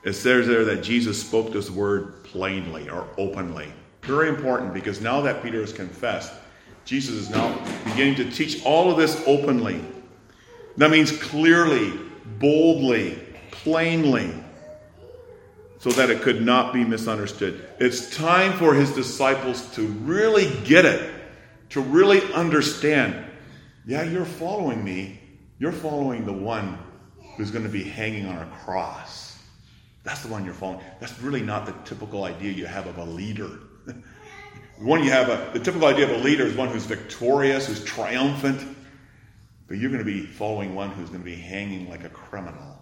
it 0.04 0.14
says 0.14 0.48
there 0.48 0.66
that 0.66 0.84
Jesus 0.84 1.22
spoke 1.22 1.54
this 1.54 1.70
word 1.70 2.24
plainly 2.24 2.90
or 2.90 3.08
openly. 3.18 3.72
Very 4.02 4.30
important 4.30 4.74
because 4.74 5.00
now 5.00 5.22
that 5.22 5.44
Peter 5.44 5.62
has 5.62 5.72
confessed, 5.72 6.34
Jesus 6.86 7.16
is 7.16 7.30
now 7.30 7.54
beginning 7.86 8.16
to 8.16 8.32
teach 8.32 8.66
all 8.66 8.90
of 8.90 8.98
this 8.98 9.22
openly. 9.28 9.80
That 10.78 10.90
means 10.90 11.12
clearly, 11.12 11.94
boldly, 12.40 13.20
plainly, 13.52 14.34
so 15.78 15.92
that 15.92 16.10
it 16.10 16.22
could 16.22 16.42
not 16.42 16.74
be 16.74 16.84
misunderstood. 16.84 17.68
It's 17.80 18.16
time 18.16 18.54
for 18.54 18.74
his 18.74 18.92
disciples 18.94 19.68
to 19.76 19.82
really 19.82 20.52
get 20.64 20.86
it, 20.86 21.14
to 21.70 21.82
really 21.82 22.22
understand. 22.34 23.16
Yeah, 23.86 24.04
you're 24.04 24.26
following 24.26 24.84
me. 24.84 25.20
You're 25.60 25.72
following 25.72 26.26
the 26.26 26.34
one 26.34 26.78
who's 27.36 27.52
going 27.52 27.66
to 27.66 27.70
be 27.70 27.84
hanging 27.84 28.26
on 28.26 28.38
a 28.38 28.46
cross. 28.64 29.31
That's 30.04 30.22
the 30.22 30.30
one 30.30 30.46
you're 30.46 30.54
following. 30.54 30.84
That's 31.00 31.20
really 31.20 31.42
not 31.42 31.66
the 31.66 31.74
typical 31.88 32.24
idea 32.24 32.52
you 32.52 32.66
have 32.66 32.88
of 32.88 32.98
a 32.98 33.06
leader. 33.06 33.60
one 34.80 35.04
you 35.04 35.12
have 35.12 35.30
a, 35.30 35.52
the 35.54 35.64
typical 35.64 35.88
idea 35.88 36.06
of 36.06 36.22
a 36.22 36.24
leader 36.24 36.46
is 36.46 36.56
one 36.56 36.70
who's 36.70 36.86
victorious, 36.86 37.68
who's 37.68 37.84
triumphant. 37.84 38.78
But 39.68 39.78
you're 39.78 39.92
going 39.92 40.04
to 40.04 40.12
be 40.12 40.26
following 40.26 40.76
one 40.76 40.90
who's 40.92 41.10
going 41.10 41.22
to 41.22 41.26
be 41.26 41.36
hanging 41.36 41.90
like 41.90 42.04
a 42.04 42.10
criminal 42.10 42.82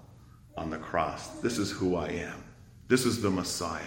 on 0.57 0.69
the 0.69 0.77
cross. 0.77 1.27
This 1.39 1.57
is 1.57 1.71
who 1.71 1.95
I 1.95 2.09
am. 2.09 2.43
This 2.87 3.05
is 3.05 3.21
the 3.21 3.29
Messiah. 3.29 3.83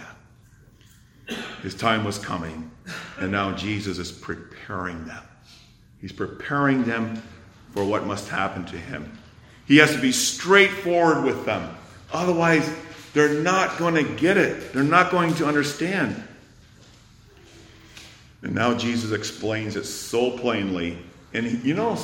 His 1.61 1.75
time 1.75 2.03
was 2.03 2.17
coming, 2.17 2.71
and 3.19 3.31
now 3.31 3.55
Jesus 3.55 3.97
is 3.97 4.11
preparing 4.11 5.05
them. 5.05 5.23
He's 5.99 6.11
preparing 6.11 6.83
them 6.83 7.21
for 7.71 7.85
what 7.85 8.05
must 8.05 8.29
happen 8.29 8.65
to 8.65 8.77
him. 8.77 9.17
He 9.65 9.77
has 9.77 9.93
to 9.93 10.01
be 10.01 10.11
straightforward 10.11 11.23
with 11.23 11.45
them. 11.45 11.75
Otherwise, 12.11 12.69
they're 13.13 13.41
not 13.41 13.77
going 13.77 13.95
to 13.95 14.03
get 14.03 14.37
it. 14.37 14.73
They're 14.73 14.83
not 14.83 15.11
going 15.11 15.33
to 15.35 15.45
understand. 15.45 16.21
And 18.41 18.53
now 18.53 18.75
Jesus 18.75 19.11
explains 19.11 19.75
it 19.75 19.85
so 19.85 20.37
plainly. 20.37 20.97
And 21.33 21.63
you 21.63 21.73
know, 21.73 21.97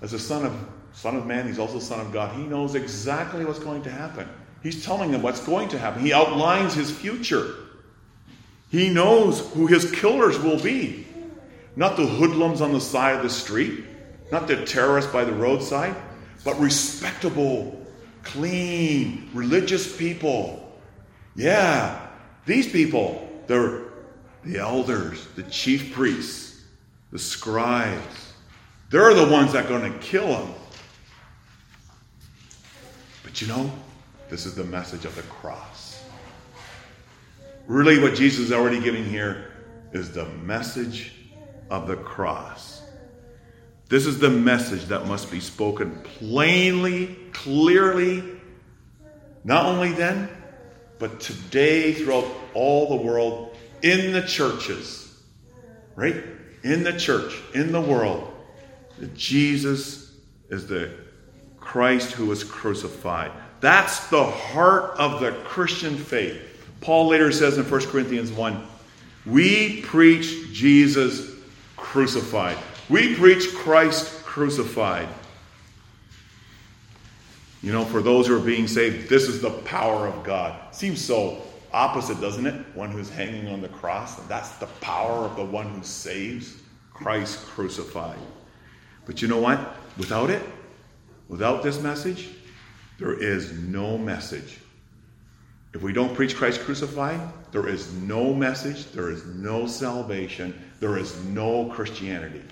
as 0.00 0.12
a 0.12 0.18
son 0.18 0.46
of 0.46 0.54
son 0.92 1.16
of 1.16 1.26
man, 1.26 1.46
he's 1.46 1.58
also 1.58 1.78
son 1.78 2.00
of 2.00 2.12
God. 2.12 2.34
He 2.34 2.42
knows 2.42 2.74
exactly 2.74 3.44
what's 3.44 3.58
going 3.58 3.82
to 3.82 3.90
happen. 3.90 4.28
He's 4.62 4.84
telling 4.84 5.12
them 5.12 5.22
what's 5.22 5.44
going 5.44 5.68
to 5.68 5.78
happen. 5.78 6.02
He 6.02 6.12
outlines 6.12 6.74
his 6.74 6.90
future. 6.90 7.54
He 8.70 8.88
knows 8.88 9.40
who 9.52 9.66
his 9.66 9.90
killers 9.92 10.38
will 10.38 10.60
be. 10.60 11.06
Not 11.76 11.96
the 11.96 12.06
hoodlums 12.06 12.62
on 12.62 12.72
the 12.72 12.80
side 12.80 13.16
of 13.16 13.22
the 13.22 13.30
street, 13.30 13.84
not 14.32 14.48
the 14.48 14.64
terrorists 14.64 15.12
by 15.12 15.24
the 15.24 15.32
roadside, 15.32 15.94
but 16.42 16.58
respectable, 16.58 17.85
clean, 18.26 19.30
religious 19.32 19.96
people. 19.96 20.62
Yeah, 21.34 22.06
these 22.44 22.70
people, 22.70 23.28
they're 23.46 23.82
the 24.44 24.58
elders, 24.58 25.26
the 25.36 25.42
chief 25.44 25.92
priests, 25.92 26.62
the 27.10 27.18
scribes. 27.18 28.32
They're 28.90 29.14
the 29.14 29.28
ones 29.28 29.52
that 29.52 29.66
are 29.66 29.68
going 29.68 29.92
to 29.92 29.98
kill 29.98 30.26
him. 30.26 30.54
But 33.22 33.40
you 33.40 33.48
know, 33.48 33.70
this 34.30 34.46
is 34.46 34.54
the 34.54 34.64
message 34.64 35.04
of 35.04 35.14
the 35.16 35.22
cross. 35.22 36.04
Really, 37.66 38.00
what 38.00 38.14
Jesus 38.14 38.46
is 38.46 38.52
already 38.52 38.80
giving 38.80 39.04
here 39.04 39.52
is 39.92 40.12
the 40.12 40.26
message 40.26 41.12
of 41.70 41.88
the 41.88 41.96
cross. 41.96 42.75
This 43.88 44.06
is 44.06 44.18
the 44.18 44.30
message 44.30 44.86
that 44.86 45.06
must 45.06 45.30
be 45.30 45.38
spoken 45.38 46.00
plainly, 46.02 47.16
clearly, 47.32 48.24
not 49.44 49.66
only 49.66 49.92
then, 49.92 50.28
but 50.98 51.20
today 51.20 51.92
throughout 51.92 52.26
all 52.52 52.88
the 52.88 53.04
world, 53.04 53.56
in 53.82 54.12
the 54.12 54.22
churches, 54.22 55.22
right? 55.94 56.16
In 56.64 56.82
the 56.82 56.98
church, 56.98 57.40
in 57.54 57.70
the 57.70 57.80
world, 57.80 58.32
that 58.98 59.14
Jesus 59.14 60.12
is 60.48 60.66
the 60.66 60.90
Christ 61.60 62.12
who 62.12 62.26
was 62.26 62.42
crucified. 62.42 63.30
That's 63.60 64.08
the 64.08 64.24
heart 64.24 64.98
of 64.98 65.20
the 65.20 65.32
Christian 65.44 65.96
faith. 65.96 66.40
Paul 66.80 67.08
later 67.08 67.30
says 67.30 67.56
in 67.56 67.64
1 67.64 67.86
Corinthians 67.86 68.32
1 68.32 68.66
We 69.26 69.82
preach 69.82 70.52
Jesus 70.52 71.30
crucified. 71.76 72.56
We 72.88 73.16
preach 73.16 73.52
Christ 73.54 74.24
crucified. 74.24 75.08
You 77.62 77.72
know, 77.72 77.84
for 77.84 78.00
those 78.00 78.28
who 78.28 78.36
are 78.36 78.44
being 78.44 78.68
saved, 78.68 79.08
this 79.08 79.24
is 79.24 79.40
the 79.40 79.50
power 79.50 80.06
of 80.06 80.22
God. 80.22 80.74
Seems 80.74 81.04
so 81.04 81.42
opposite, 81.72 82.20
doesn't 82.20 82.46
it? 82.46 82.54
One 82.74 82.92
who's 82.92 83.10
hanging 83.10 83.48
on 83.48 83.60
the 83.60 83.68
cross. 83.68 84.14
That's 84.28 84.50
the 84.58 84.66
power 84.80 85.24
of 85.24 85.34
the 85.36 85.44
one 85.44 85.68
who 85.70 85.82
saves, 85.82 86.56
Christ 86.92 87.44
crucified. 87.46 88.18
But 89.04 89.20
you 89.20 89.26
know 89.26 89.40
what? 89.40 89.74
Without 89.98 90.30
it, 90.30 90.42
without 91.28 91.62
this 91.62 91.80
message, 91.80 92.28
there 92.98 93.20
is 93.20 93.52
no 93.52 93.98
message. 93.98 94.58
If 95.74 95.82
we 95.82 95.92
don't 95.92 96.14
preach 96.14 96.36
Christ 96.36 96.60
crucified, 96.60 97.20
there 97.52 97.68
is 97.68 97.92
no 97.94 98.32
message, 98.32 98.86
there 98.92 99.10
is 99.10 99.26
no 99.26 99.66
salvation, 99.66 100.58
there 100.80 100.96
is 100.98 101.16
no 101.24 101.66
Christianity. 101.66 102.42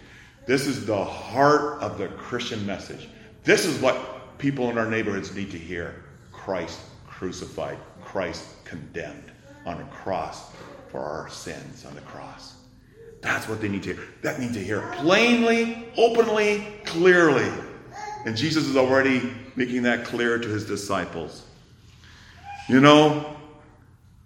This 0.46 0.66
is 0.66 0.84
the 0.84 1.04
heart 1.04 1.80
of 1.80 1.96
the 1.96 2.08
Christian 2.08 2.64
message. 2.66 3.08
This 3.44 3.64
is 3.64 3.80
what 3.80 4.38
people 4.38 4.68
in 4.70 4.76
our 4.76 4.88
neighborhoods 4.88 5.34
need 5.34 5.50
to 5.52 5.58
hear 5.58 6.04
Christ 6.32 6.80
crucified, 7.06 7.78
Christ 8.04 8.44
condemned 8.64 9.30
on 9.64 9.80
a 9.80 9.84
cross 9.84 10.52
for 10.90 11.00
our 11.00 11.30
sins 11.30 11.86
on 11.86 11.94
the 11.94 12.02
cross. 12.02 12.54
That's 13.22 13.48
what 13.48 13.62
they 13.62 13.68
need 13.68 13.82
to 13.84 13.94
hear. 13.94 14.04
That 14.20 14.38
need 14.38 14.52
to 14.52 14.62
hear 14.62 14.82
plainly, 14.96 15.88
openly, 15.96 16.66
clearly. 16.84 17.50
And 18.26 18.36
Jesus 18.36 18.66
is 18.66 18.76
already 18.76 19.32
making 19.56 19.82
that 19.84 20.04
clear 20.04 20.38
to 20.38 20.48
his 20.48 20.66
disciples. 20.66 21.46
You 22.68 22.80
know, 22.80 23.34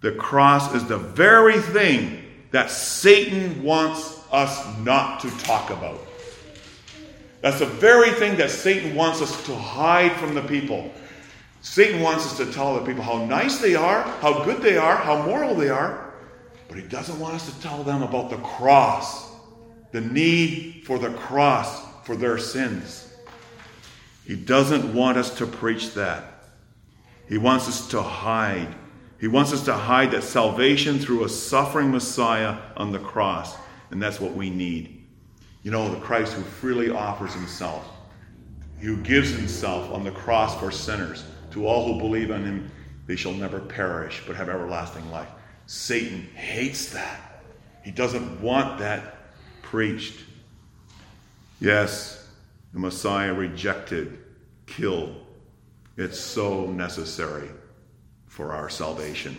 the 0.01 0.11
cross 0.13 0.73
is 0.75 0.85
the 0.85 0.97
very 0.97 1.59
thing 1.59 2.23
that 2.51 2.69
Satan 2.69 3.63
wants 3.63 4.19
us 4.31 4.77
not 4.79 5.21
to 5.21 5.29
talk 5.39 5.69
about. 5.69 5.99
That's 7.41 7.59
the 7.59 7.65
very 7.65 8.11
thing 8.11 8.37
that 8.37 8.51
Satan 8.51 8.95
wants 8.95 9.21
us 9.21 9.45
to 9.45 9.55
hide 9.55 10.11
from 10.13 10.33
the 10.33 10.41
people. 10.41 10.91
Satan 11.61 12.01
wants 12.01 12.25
us 12.25 12.37
to 12.37 12.51
tell 12.51 12.75
the 12.75 12.85
people 12.85 13.03
how 13.03 13.25
nice 13.25 13.59
they 13.59 13.75
are, 13.75 14.03
how 14.21 14.43
good 14.43 14.61
they 14.61 14.77
are, 14.77 14.95
how 14.95 15.23
moral 15.23 15.55
they 15.55 15.69
are, 15.69 16.13
but 16.67 16.77
he 16.77 16.83
doesn't 16.83 17.19
want 17.19 17.35
us 17.35 17.51
to 17.51 17.61
tell 17.61 17.83
them 17.83 18.03
about 18.03 18.29
the 18.29 18.37
cross, 18.37 19.31
the 19.91 20.01
need 20.01 20.83
for 20.85 20.99
the 20.99 21.09
cross 21.11 21.83
for 22.05 22.15
their 22.15 22.37
sins. 22.37 23.13
He 24.25 24.35
doesn't 24.35 24.93
want 24.93 25.17
us 25.17 25.35
to 25.37 25.47
preach 25.47 25.93
that. 25.95 26.43
He 27.27 27.37
wants 27.37 27.67
us 27.67 27.87
to 27.89 28.01
hide. 28.01 28.75
He 29.19 29.27
wants 29.27 29.53
us 29.53 29.63
to 29.65 29.73
hide 29.73 30.11
that 30.11 30.23
salvation 30.23 30.99
through 30.99 31.23
a 31.23 31.29
suffering 31.29 31.91
Messiah 31.91 32.57
on 32.77 32.91
the 32.91 32.99
cross. 32.99 33.55
And 33.91 34.01
that's 34.01 34.19
what 34.19 34.35
we 34.35 34.49
need. 34.49 34.98
You 35.63 35.71
know, 35.71 35.93
the 35.93 35.99
Christ 35.99 36.33
who 36.33 36.41
freely 36.41 36.89
offers 36.89 37.33
himself, 37.33 37.85
who 38.79 38.97
gives 38.97 39.31
himself 39.31 39.91
on 39.91 40.03
the 40.03 40.11
cross 40.11 40.57
for 40.59 40.71
sinners. 40.71 41.25
To 41.51 41.67
all 41.67 41.91
who 41.91 41.99
believe 41.99 42.31
on 42.31 42.45
him, 42.45 42.71
they 43.07 43.15
shall 43.15 43.33
never 43.33 43.59
perish, 43.59 44.21
but 44.25 44.35
have 44.35 44.49
everlasting 44.49 45.09
life. 45.11 45.29
Satan 45.65 46.21
hates 46.35 46.91
that. 46.91 47.43
He 47.83 47.91
doesn't 47.91 48.41
want 48.41 48.79
that 48.79 49.15
preached. 49.61 50.19
Yes, 51.59 52.27
the 52.73 52.79
Messiah 52.79 53.33
rejected, 53.33 54.19
killed. 54.65 55.25
It's 55.97 56.19
so 56.19 56.67
necessary 56.67 57.49
for 58.27 58.53
our 58.53 58.69
salvation. 58.69 59.35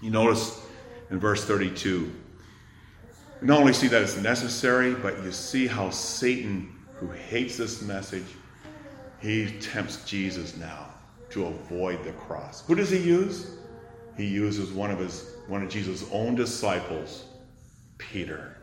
You 0.00 0.10
notice 0.10 0.60
in 1.10 1.20
verse 1.20 1.44
32, 1.44 1.90
you 1.90 2.14
not 3.44 3.60
only 3.60 3.74
see 3.74 3.88
that 3.88 4.00
it's 4.00 4.16
necessary, 4.16 4.94
but 4.94 5.22
you 5.22 5.30
see 5.30 5.66
how 5.66 5.90
Satan, 5.90 6.74
who 6.94 7.10
hates 7.10 7.58
this 7.58 7.82
message, 7.82 8.24
he 9.20 9.52
tempts 9.60 10.02
Jesus 10.04 10.56
now 10.56 10.88
to 11.30 11.46
avoid 11.46 12.02
the 12.04 12.12
cross. 12.12 12.66
Who 12.66 12.74
does 12.74 12.90
he 12.90 12.98
use? 12.98 13.56
He 14.16 14.26
uses 14.26 14.72
one 14.72 14.90
of 14.90 14.98
his 14.98 15.30
one 15.46 15.62
of 15.62 15.68
Jesus' 15.68 16.06
own 16.10 16.34
disciples, 16.34 17.24
Peter. 17.98 18.56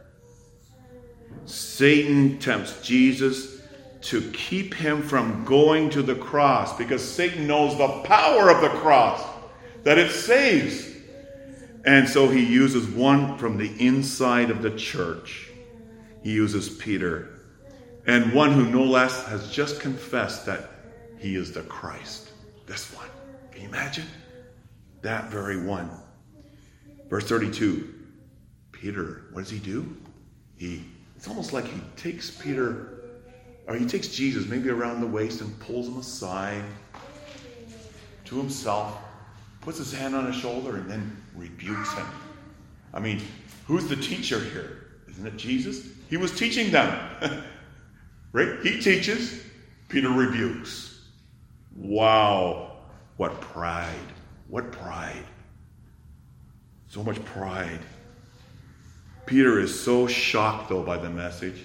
Satan 1.46 2.40
tempts 2.40 2.82
Jesus 2.82 3.62
to 4.02 4.32
keep 4.32 4.74
him 4.74 5.04
from 5.04 5.46
going 5.46 5.92
to 5.92 6.02
the 6.02 6.16
cross 6.16 6.76
because 6.76 7.08
Satan 7.08 7.46
knows 7.46 7.78
the 7.78 7.88
power 8.04 8.50
of 8.50 8.62
the 8.62 8.70
cross, 8.80 9.24
that 9.84 10.00
it 10.00 10.12
saves. 10.12 10.91
And 11.84 12.08
so 12.08 12.28
he 12.28 12.46
uses 12.46 12.88
one 12.88 13.38
from 13.38 13.58
the 13.58 13.72
inside 13.80 14.50
of 14.50 14.62
the 14.62 14.72
church. 14.72 15.50
He 16.24 16.32
uses 16.32 16.70
Peter, 16.70 17.40
and 18.06 18.34
one 18.34 18.52
who 18.52 18.70
no 18.70 18.84
less 18.84 19.26
has 19.28 19.52
just 19.52 19.80
confessed 19.80 20.46
that 20.46 20.70
he 21.18 21.36
is 21.36 21.52
the 21.52 21.62
Christ. 21.64 22.32
This 22.68 22.94
one. 22.96 23.08
Can 23.52 23.64
you 23.64 23.68
imagine? 23.70 24.06
That 25.02 25.32
very 25.32 25.64
one. 25.64 25.90
Verse 27.10 27.28
32 27.28 27.96
Peter, 28.72 29.26
what 29.32 29.42
does 29.42 29.52
he 29.52 29.60
do? 29.60 29.96
He, 30.58 30.84
it's 31.16 31.28
almost 31.28 31.54
like 31.54 31.66
he 31.66 31.80
takes 31.96 32.32
Peter 32.32 33.02
or 33.68 33.76
he 33.76 33.86
takes 33.86 34.08
Jesus 34.08 34.48
maybe 34.48 34.70
around 34.70 35.02
the 35.02 35.08
waist 35.08 35.42
and 35.42 35.60
pulls 35.60 35.88
him 35.88 35.98
aside 35.98 36.64
to 38.26 38.38
himself, 38.38 38.98
puts 39.62 39.78
his 39.78 39.94
hand 39.94 40.16
on 40.16 40.26
his 40.26 40.36
shoulder, 40.36 40.76
and 40.76 40.90
then 40.90 41.24
rebukes 41.36 41.94
him. 41.94 42.06
I 42.94 43.00
mean, 43.00 43.22
who's 43.66 43.88
the 43.88 43.96
teacher 43.96 44.40
here? 44.40 44.88
Isn't 45.10 45.26
it 45.26 45.38
Jesus? 45.38 45.88
He 46.10 46.18
was 46.18 46.38
teaching 46.38 46.72
them. 46.72 47.00
right? 48.32 48.60
He 48.64 48.82
teaches, 48.82 49.44
Peter 49.88 50.10
rebukes. 50.10 51.06
Wow, 51.76 52.78
what 53.18 53.40
pride. 53.40 53.88
What 54.50 54.72
pride. 54.72 55.24
So 56.90 57.04
much 57.04 57.24
pride. 57.24 57.80
Peter 59.26 59.60
is 59.60 59.78
so 59.80 60.08
shocked, 60.08 60.70
though, 60.70 60.84
by 60.84 60.98
the 60.98 61.10
message. 61.10 61.62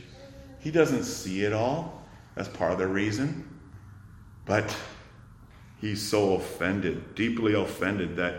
He 0.60 0.70
doesn't 0.70 1.04
see 1.04 1.42
it 1.42 1.52
all. 1.52 2.04
That's 2.36 2.48
part 2.48 2.72
of 2.72 2.78
the 2.78 2.86
reason. 2.86 3.48
But 4.44 4.76
he's 5.80 6.02
so 6.02 6.34
offended, 6.34 7.14
deeply 7.14 7.54
offended, 7.54 8.16
that 8.16 8.36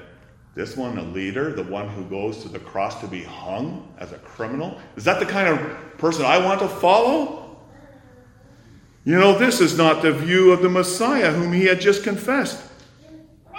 this 0.55 0.75
one, 0.75 0.97
a 0.97 1.03
leader, 1.03 1.53
the 1.53 1.63
one 1.63 1.87
who 1.87 2.03
goes 2.05 2.41
to 2.41 2.49
the 2.49 2.59
cross 2.59 2.99
to 3.01 3.07
be 3.07 3.23
hung 3.23 3.93
as 3.99 4.11
a 4.11 4.17
criminal, 4.17 4.79
is 4.95 5.03
that 5.03 5.19
the 5.19 5.25
kind 5.25 5.47
of 5.47 5.97
person 5.97 6.25
I 6.25 6.43
want 6.43 6.59
to 6.61 6.67
follow? 6.67 7.57
You 9.05 9.19
know, 9.19 9.37
this 9.37 9.61
is 9.61 9.77
not 9.77 10.01
the 10.01 10.11
view 10.11 10.51
of 10.51 10.61
the 10.61 10.69
Messiah 10.69 11.31
whom 11.31 11.53
he 11.53 11.65
had 11.65 11.79
just 11.79 12.03
confessed. 12.03 12.61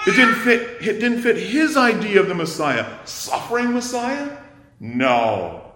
It 0.06 0.12
didn't 0.12 0.36
fit, 0.36 0.60
it 0.80 1.00
didn't 1.00 1.22
fit 1.22 1.36
his 1.36 1.76
idea 1.76 2.20
of 2.20 2.28
the 2.28 2.34
Messiah. 2.34 2.86
Suffering 3.04 3.72
Messiah? 3.72 4.36
No. 4.80 5.72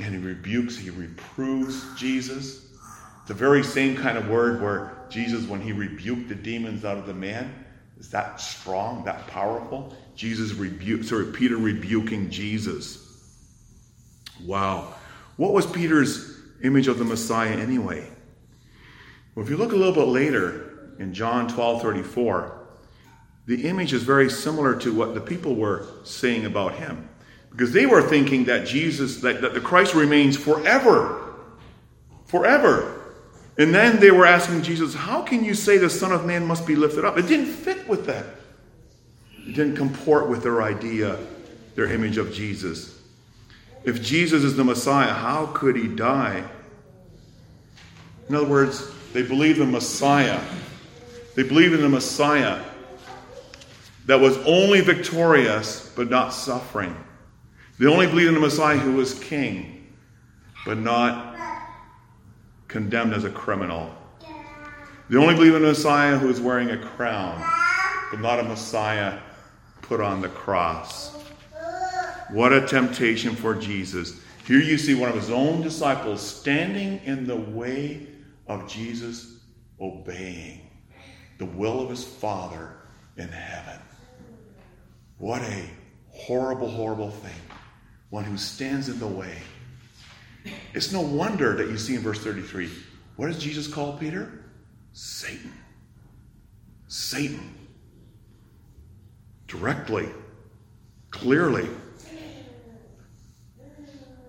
And 0.00 0.14
he 0.14 0.20
rebukes, 0.20 0.76
he 0.76 0.90
reproves 0.90 1.84
Jesus. 1.96 2.68
The 3.26 3.34
very 3.34 3.62
same 3.62 3.96
kind 3.96 4.16
of 4.16 4.28
word 4.28 4.62
where 4.62 4.95
Jesus, 5.10 5.46
when 5.46 5.60
he 5.60 5.72
rebuked 5.72 6.28
the 6.28 6.34
demons 6.34 6.84
out 6.84 6.98
of 6.98 7.06
the 7.06 7.14
man, 7.14 7.64
is 7.98 8.10
that 8.10 8.40
strong, 8.40 9.04
that 9.04 9.26
powerful? 9.26 9.96
Jesus 10.14 10.52
rebuked, 10.52 11.06
sorry, 11.06 11.26
Peter 11.32 11.56
rebuking 11.56 12.30
Jesus. 12.30 13.02
Wow. 14.44 14.94
What 15.36 15.52
was 15.52 15.66
Peter's 15.66 16.40
image 16.62 16.88
of 16.88 16.98
the 16.98 17.04
Messiah 17.04 17.56
anyway? 17.56 18.08
Well, 19.34 19.44
if 19.44 19.50
you 19.50 19.56
look 19.56 19.72
a 19.72 19.76
little 19.76 19.94
bit 19.94 20.08
later 20.08 20.94
in 20.98 21.12
John 21.14 21.48
12 21.48 21.82
34, 21.82 22.66
the 23.46 23.68
image 23.68 23.92
is 23.92 24.02
very 24.02 24.28
similar 24.28 24.74
to 24.76 24.92
what 24.92 25.14
the 25.14 25.20
people 25.20 25.54
were 25.54 25.86
saying 26.04 26.46
about 26.46 26.74
him. 26.74 27.08
Because 27.50 27.72
they 27.72 27.86
were 27.86 28.02
thinking 28.02 28.44
that 28.46 28.66
Jesus, 28.66 29.20
that, 29.20 29.40
that 29.40 29.54
the 29.54 29.60
Christ 29.60 29.94
remains 29.94 30.36
forever. 30.36 31.34
Forever. 32.26 32.95
And 33.58 33.74
then 33.74 34.00
they 34.00 34.10
were 34.10 34.26
asking 34.26 34.62
Jesus, 34.62 34.94
How 34.94 35.22
can 35.22 35.44
you 35.44 35.54
say 35.54 35.78
the 35.78 35.88
Son 35.88 36.12
of 36.12 36.26
Man 36.26 36.44
must 36.44 36.66
be 36.66 36.76
lifted 36.76 37.04
up? 37.04 37.16
It 37.16 37.26
didn't 37.26 37.46
fit 37.46 37.88
with 37.88 38.06
that. 38.06 38.26
It 39.46 39.54
didn't 39.54 39.76
comport 39.76 40.28
with 40.28 40.42
their 40.42 40.62
idea, 40.62 41.18
their 41.74 41.90
image 41.90 42.18
of 42.18 42.32
Jesus. 42.32 43.00
If 43.84 44.02
Jesus 44.02 44.42
is 44.42 44.56
the 44.56 44.64
Messiah, 44.64 45.12
how 45.12 45.46
could 45.46 45.76
he 45.76 45.86
die? 45.86 46.44
In 48.28 48.34
other 48.34 48.46
words, 48.46 48.90
they 49.12 49.22
believe 49.22 49.58
the 49.58 49.64
Messiah. 49.64 50.40
They 51.36 51.44
believe 51.44 51.72
in 51.72 51.80
the 51.80 51.88
Messiah 51.88 52.62
that 54.06 54.20
was 54.20 54.36
only 54.38 54.80
victorious 54.80 55.92
but 55.96 56.10
not 56.10 56.30
suffering. 56.30 56.96
They 57.78 57.86
only 57.86 58.06
believed 58.06 58.28
in 58.28 58.34
the 58.34 58.40
Messiah 58.40 58.78
who 58.78 58.92
was 58.92 59.18
king 59.18 59.72
but 60.66 60.78
not 60.78 61.25
condemned 62.68 63.14
as 63.14 63.24
a 63.24 63.30
criminal. 63.30 63.94
They 65.08 65.16
only 65.16 65.34
believe 65.34 65.54
in 65.54 65.64
a 65.64 65.68
Messiah 65.68 66.18
who 66.18 66.28
is 66.28 66.40
wearing 66.40 66.70
a 66.70 66.78
crown 66.78 67.42
but 68.10 68.20
not 68.20 68.40
a 68.40 68.42
Messiah 68.42 69.18
put 69.82 70.00
on 70.00 70.20
the 70.20 70.28
cross. 70.28 71.14
What 72.30 72.52
a 72.52 72.66
temptation 72.66 73.34
for 73.34 73.54
Jesus. 73.54 74.20
Here 74.46 74.60
you 74.60 74.78
see 74.78 74.94
one 74.94 75.08
of 75.08 75.14
his 75.14 75.30
own 75.30 75.62
disciples 75.62 76.20
standing 76.20 77.00
in 77.04 77.26
the 77.26 77.36
way 77.36 78.06
of 78.46 78.68
Jesus 78.68 79.40
obeying 79.80 80.60
the 81.38 81.44
will 81.44 81.80
of 81.80 81.90
his 81.90 82.04
Father 82.04 82.70
in 83.16 83.28
heaven. 83.28 83.80
What 85.18 85.42
a 85.42 85.68
horrible, 86.10 86.70
horrible 86.70 87.10
thing. 87.10 87.40
One 88.10 88.24
who 88.24 88.36
stands 88.36 88.88
in 88.88 88.98
the 88.98 89.06
way. 89.06 89.38
It's 90.74 90.92
no 90.92 91.00
wonder 91.00 91.54
that 91.56 91.68
you 91.68 91.78
see 91.78 91.94
in 91.94 92.02
verse 92.02 92.18
33 92.22 92.70
what 93.16 93.28
does 93.28 93.38
Jesus 93.38 93.66
call 93.66 93.96
Peter? 93.96 94.30
Satan. 94.92 95.52
Satan. 96.86 97.54
Directly, 99.48 100.08
clearly. 101.10 101.68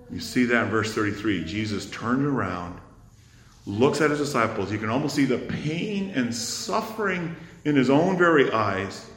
You 0.09 0.21
see 0.21 0.45
that 0.45 0.63
in 0.65 0.69
verse 0.69 0.95
33. 0.95 1.43
Jesus 1.43 1.89
turned 1.89 2.25
around, 2.25 2.79
looks 3.65 3.99
at 3.99 4.09
his 4.09 4.19
disciples. 4.19 4.71
You 4.71 4.77
can 4.77 4.89
almost 4.89 5.15
see 5.15 5.25
the 5.25 5.37
pain 5.37 6.11
and 6.11 6.33
suffering 6.33 7.35
in 7.65 7.75
his 7.75 7.89
own 7.89 8.17
very 8.17 8.49
eyes. 8.51 9.09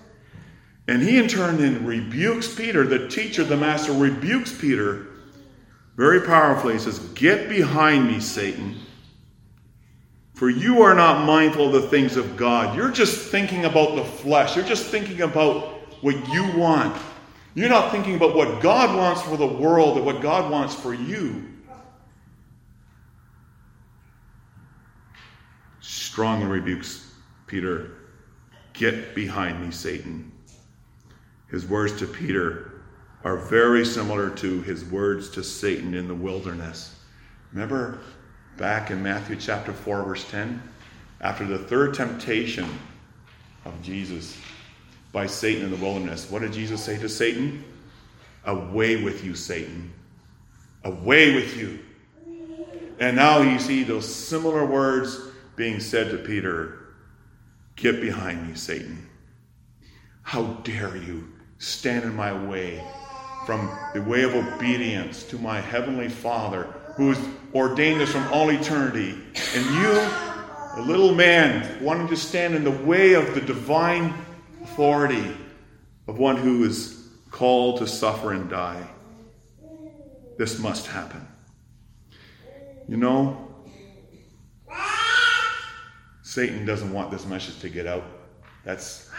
And 0.89 1.01
he 1.01 1.19
in 1.19 1.29
turn 1.29 1.59
then 1.59 1.87
rebukes 1.87 2.53
Peter, 2.53 2.85
the 2.85 3.07
teacher, 3.07 3.45
the 3.45 3.57
master, 3.57 3.93
rebukes 3.93 4.53
Peter 4.53 5.10
very 5.97 6.21
powerfully. 6.23 6.75
He 6.75 6.79
says, 6.79 6.99
Get 7.15 7.49
behind 7.49 8.07
me, 8.07 8.21
Satan. 8.21 8.77
For 10.35 10.49
you 10.49 10.83
are 10.83 10.95
not 10.95 11.27
mindful 11.27 11.67
of 11.67 11.83
the 11.83 11.89
things 11.89 12.17
of 12.17 12.37
God. 12.37 12.75
You're 12.75 12.91
just 12.91 13.31
thinking 13.31 13.67
about 13.67 13.97
the 13.97 14.05
flesh. 14.05 14.57
You're 14.57 14.65
just 14.65 14.87
thinking 14.87 15.21
about 15.21 16.03
what 16.03 16.15
you 16.33 16.51
want. 16.57 16.97
You're 17.55 17.69
not 17.69 17.93
thinking 17.93 18.15
about 18.15 18.35
what 18.35 18.63
God 18.63 18.97
wants 18.97 19.21
for 19.21 19.37
the 19.37 19.47
world 19.47 19.97
and 19.97 20.07
what 20.07 20.23
God 20.23 20.51
wants 20.51 20.75
for 20.75 20.95
you. 20.95 21.47
Strongly 25.81 26.47
rebukes 26.47 27.13
Peter, 27.47 27.97
Get 28.73 29.15
behind 29.15 29.61
me, 29.61 29.71
Satan. 29.71 30.33
His 31.49 31.67
words 31.67 31.99
to 31.99 32.07
Peter 32.07 32.70
are 33.25 33.37
very 33.37 33.85
similar 33.85 34.31
to 34.31 34.63
his 34.63 34.85
words 34.85 35.29
to 35.31 35.43
Satan 35.45 35.95
in 35.95 36.09
the 36.09 36.15
wilderness. 36.15 36.97
Remember 37.53 37.99
back 38.57 38.91
in 38.91 39.03
Matthew 39.03 39.37
chapter 39.37 39.73
4, 39.73 40.05
verse 40.05 40.29
10? 40.31 40.63
After 41.21 41.45
the 41.45 41.59
third 41.59 41.93
temptation 41.93 42.67
of 43.65 43.81
Jesus 43.83 44.39
by 45.13 45.27
Satan 45.27 45.65
in 45.65 45.71
the 45.71 45.77
wilderness, 45.77 46.31
what 46.31 46.43
did 46.43 46.53
Jesus 46.53 46.83
say 46.83 46.99
to 46.99 47.09
Satan? 47.09 47.63
Away 48.47 49.03
with 49.03 49.23
you, 49.23 49.35
Satan. 49.35 49.93
Away 50.85 51.35
with 51.35 51.57
you. 51.59 51.79
And 53.01 53.17
now 53.17 53.43
you 53.43 53.59
see 53.59 53.83
those 53.83 54.13
similar 54.13 54.65
words 54.65 55.21
being 55.57 55.81
said 55.81 56.11
to 56.11 56.17
Peter 56.19 56.77
Get 57.77 58.03
behind 58.03 58.47
me, 58.47 58.55
Satan. 58.57 59.09
How 60.23 60.45
dare 60.65 60.97
you 60.97 61.33
stand 61.59 62.05
in 62.05 62.15
my 62.15 62.33
way 62.47 62.83
from 63.51 63.77
the 63.95 64.03
way 64.03 64.23
of 64.23 64.33
obedience 64.33 65.25
to 65.25 65.37
my 65.37 65.61
heavenly 65.61 66.09
Father 66.09 66.73
who 66.95 67.09
has 67.09 67.29
ordained 67.53 68.01
us 68.01 68.09
from 68.09 68.25
all 68.33 68.49
eternity. 68.49 69.13
And 69.57 69.67
you, 69.75 69.91
a 70.77 70.85
little 70.87 71.13
man, 71.13 71.83
wanting 71.83 72.07
to 72.07 72.17
stand 72.17 72.55
in 72.55 72.63
the 72.63 72.71
way 72.71 73.15
of 73.15 73.35
the 73.35 73.41
divine 73.41 74.15
authority 74.63 75.37
of 76.07 76.17
one 76.17 76.37
who 76.37 76.63
is 76.63 77.09
called 77.33 77.79
to 77.79 77.89
suffer 77.89 78.35
and 78.35 78.49
die. 78.49 78.87
This 80.39 80.61
must 80.61 80.87
happen. 80.87 81.27
You 82.87 82.99
know, 82.99 83.49
Satan 86.23 86.65
doesn't 86.65 86.93
want 86.93 87.11
this 87.11 87.27
message 87.27 87.59
to 87.63 87.69
get 87.69 87.89
out. 87.89 88.05
That's 88.65 89.11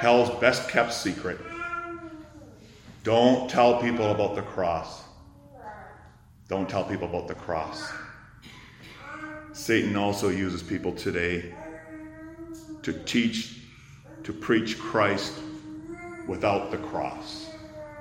hell's 0.00 0.30
best 0.40 0.68
kept 0.68 0.92
secret. 0.92 1.38
Don't 3.06 3.48
tell 3.48 3.80
people 3.80 4.10
about 4.10 4.34
the 4.34 4.42
cross. 4.42 5.04
Don't 6.48 6.68
tell 6.68 6.82
people 6.82 7.08
about 7.08 7.28
the 7.28 7.36
cross. 7.36 7.88
Satan 9.52 9.94
also 9.94 10.28
uses 10.28 10.60
people 10.60 10.90
today 10.90 11.54
to 12.82 12.92
teach, 13.04 13.60
to 14.24 14.32
preach 14.32 14.76
Christ 14.80 15.34
without 16.26 16.72
the 16.72 16.78
cross. 16.78 17.48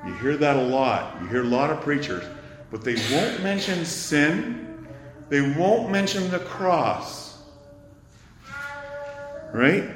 You 0.08 0.16
hear 0.16 0.38
that 0.38 0.56
a 0.56 0.64
lot. 0.64 1.22
You 1.22 1.28
hear 1.28 1.44
a 1.44 1.50
lot 1.50 1.70
of 1.70 1.82
preachers, 1.82 2.24
but 2.72 2.84
they 2.84 2.96
won't 3.12 3.44
mention 3.44 3.86
sin, 3.86 4.88
they 5.30 5.54
won't 5.54 5.92
mention 5.92 6.32
the 6.32 6.40
cross. 6.40 7.44
Right? 9.54 9.88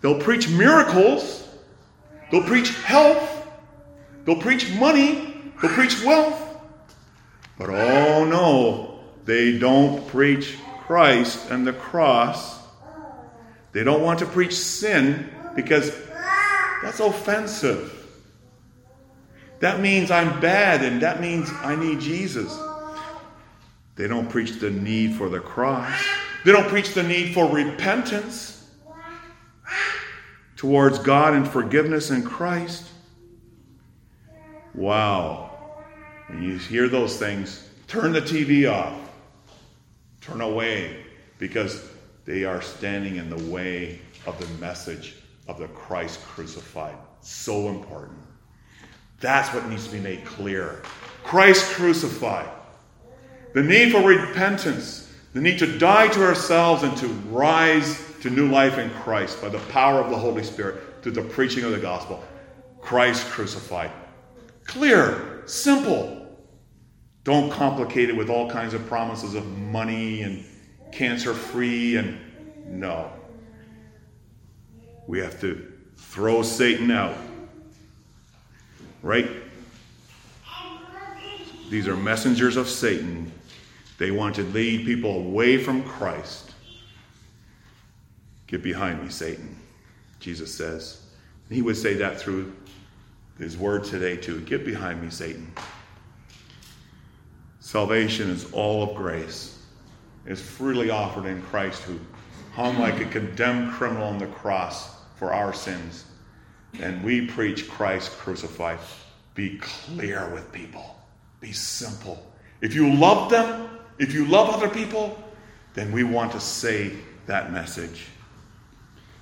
They'll 0.00 0.18
preach 0.18 0.48
miracles, 0.48 1.46
they'll 2.30 2.44
preach 2.44 2.74
health, 2.84 3.39
they'll 4.30 4.40
preach 4.40 4.72
money, 4.74 5.52
they'll 5.60 5.72
preach 5.72 6.04
wealth. 6.04 6.40
But 7.58 7.68
oh 7.70 8.24
no, 8.24 9.00
they 9.24 9.58
don't 9.58 10.06
preach 10.06 10.56
Christ 10.86 11.50
and 11.50 11.66
the 11.66 11.72
cross. 11.72 12.60
They 13.72 13.82
don't 13.82 14.02
want 14.02 14.20
to 14.20 14.26
preach 14.26 14.54
sin 14.54 15.28
because 15.56 15.92
that's 16.80 17.00
offensive. 17.00 17.96
That 19.58 19.80
means 19.80 20.12
I'm 20.12 20.40
bad 20.40 20.84
and 20.84 21.02
that 21.02 21.20
means 21.20 21.50
I 21.62 21.74
need 21.74 21.98
Jesus. 21.98 22.56
They 23.96 24.06
don't 24.06 24.30
preach 24.30 24.60
the 24.60 24.70
need 24.70 25.16
for 25.16 25.28
the 25.28 25.40
cross. 25.40 25.92
They 26.44 26.52
don't 26.52 26.68
preach 26.68 26.94
the 26.94 27.02
need 27.02 27.34
for 27.34 27.46
repentance 27.46 28.64
towards 30.54 31.00
God 31.00 31.34
and 31.34 31.48
forgiveness 31.48 32.10
in 32.10 32.22
Christ. 32.22 32.90
Wow. 34.74 35.50
When 36.28 36.42
you 36.42 36.56
hear 36.56 36.88
those 36.88 37.18
things, 37.18 37.68
turn 37.88 38.12
the 38.12 38.22
TV 38.22 38.70
off, 38.70 38.96
turn 40.20 40.40
away, 40.40 41.04
because 41.38 41.90
they 42.24 42.44
are 42.44 42.62
standing 42.62 43.16
in 43.16 43.30
the 43.30 43.50
way 43.50 43.98
of 44.26 44.38
the 44.38 44.46
message 44.60 45.16
of 45.48 45.58
the 45.58 45.66
Christ 45.68 46.22
crucified. 46.22 46.94
So 47.20 47.68
important. 47.68 48.18
That's 49.20 49.52
what 49.52 49.68
needs 49.68 49.86
to 49.86 49.92
be 49.92 50.00
made 50.00 50.24
clear. 50.24 50.82
Christ 51.24 51.64
crucified. 51.72 52.48
The 53.52 53.62
need 53.62 53.92
for 53.92 54.02
repentance, 54.02 55.12
the 55.32 55.40
need 55.40 55.58
to 55.58 55.78
die 55.78 56.08
to 56.08 56.24
ourselves 56.24 56.82
and 56.84 56.96
to 56.98 57.08
rise 57.30 58.00
to 58.20 58.30
new 58.30 58.48
life 58.48 58.78
in 58.78 58.90
Christ 58.90 59.42
by 59.42 59.48
the 59.48 59.58
power 59.70 60.00
of 60.00 60.10
the 60.10 60.16
Holy 60.16 60.44
Spirit 60.44 61.02
through 61.02 61.12
the 61.12 61.22
preaching 61.22 61.64
of 61.64 61.72
the 61.72 61.78
gospel. 61.78 62.22
Christ 62.80 63.26
crucified. 63.26 63.90
Clear, 64.70 65.42
simple. 65.46 66.38
Don't 67.24 67.50
complicate 67.50 68.08
it 68.08 68.16
with 68.16 68.30
all 68.30 68.48
kinds 68.48 68.72
of 68.72 68.86
promises 68.86 69.34
of 69.34 69.44
money 69.58 70.22
and 70.22 70.44
cancer 70.92 71.34
free 71.34 71.96
and 71.96 72.16
no. 72.68 73.10
We 75.08 75.18
have 75.18 75.40
to 75.40 75.72
throw 75.96 76.44
Satan 76.44 76.92
out. 76.92 77.16
Right? 79.02 79.28
These 81.68 81.88
are 81.88 81.96
messengers 81.96 82.56
of 82.56 82.68
Satan. 82.68 83.32
They 83.98 84.12
want 84.12 84.36
to 84.36 84.44
lead 84.44 84.86
people 84.86 85.16
away 85.16 85.58
from 85.58 85.82
Christ. 85.82 86.52
Get 88.46 88.62
behind 88.62 89.02
me, 89.02 89.08
Satan, 89.08 89.56
Jesus 90.20 90.54
says. 90.54 91.06
He 91.48 91.60
would 91.60 91.76
say 91.76 91.94
that 91.94 92.20
through 92.20 92.54
his 93.40 93.56
word 93.56 93.84
today, 93.84 94.16
too. 94.16 94.40
Get 94.42 94.64
behind 94.64 95.02
me, 95.02 95.10
Satan. 95.10 95.50
Salvation 97.58 98.30
is 98.30 98.52
all 98.52 98.82
of 98.82 98.94
grace. 98.94 99.58
It's 100.26 100.40
freely 100.40 100.90
offered 100.90 101.24
in 101.24 101.40
Christ, 101.42 101.82
who 101.82 101.98
hung 102.52 102.78
like 102.78 103.00
a 103.00 103.06
condemned 103.06 103.72
criminal 103.72 104.04
on 104.04 104.18
the 104.18 104.26
cross 104.26 104.94
for 105.16 105.32
our 105.32 105.54
sins. 105.54 106.04
And 106.80 107.02
we 107.02 107.26
preach 107.26 107.68
Christ 107.68 108.12
crucified. 108.12 108.78
Be 109.34 109.58
clear 109.58 110.28
with 110.28 110.52
people, 110.52 110.96
be 111.40 111.52
simple. 111.52 112.30
If 112.60 112.74
you 112.74 112.92
love 112.94 113.30
them, 113.30 113.70
if 113.98 114.12
you 114.12 114.26
love 114.26 114.50
other 114.50 114.68
people, 114.68 115.22
then 115.72 115.92
we 115.92 116.04
want 116.04 116.32
to 116.32 116.40
say 116.40 116.92
that 117.26 117.52
message. 117.52 118.06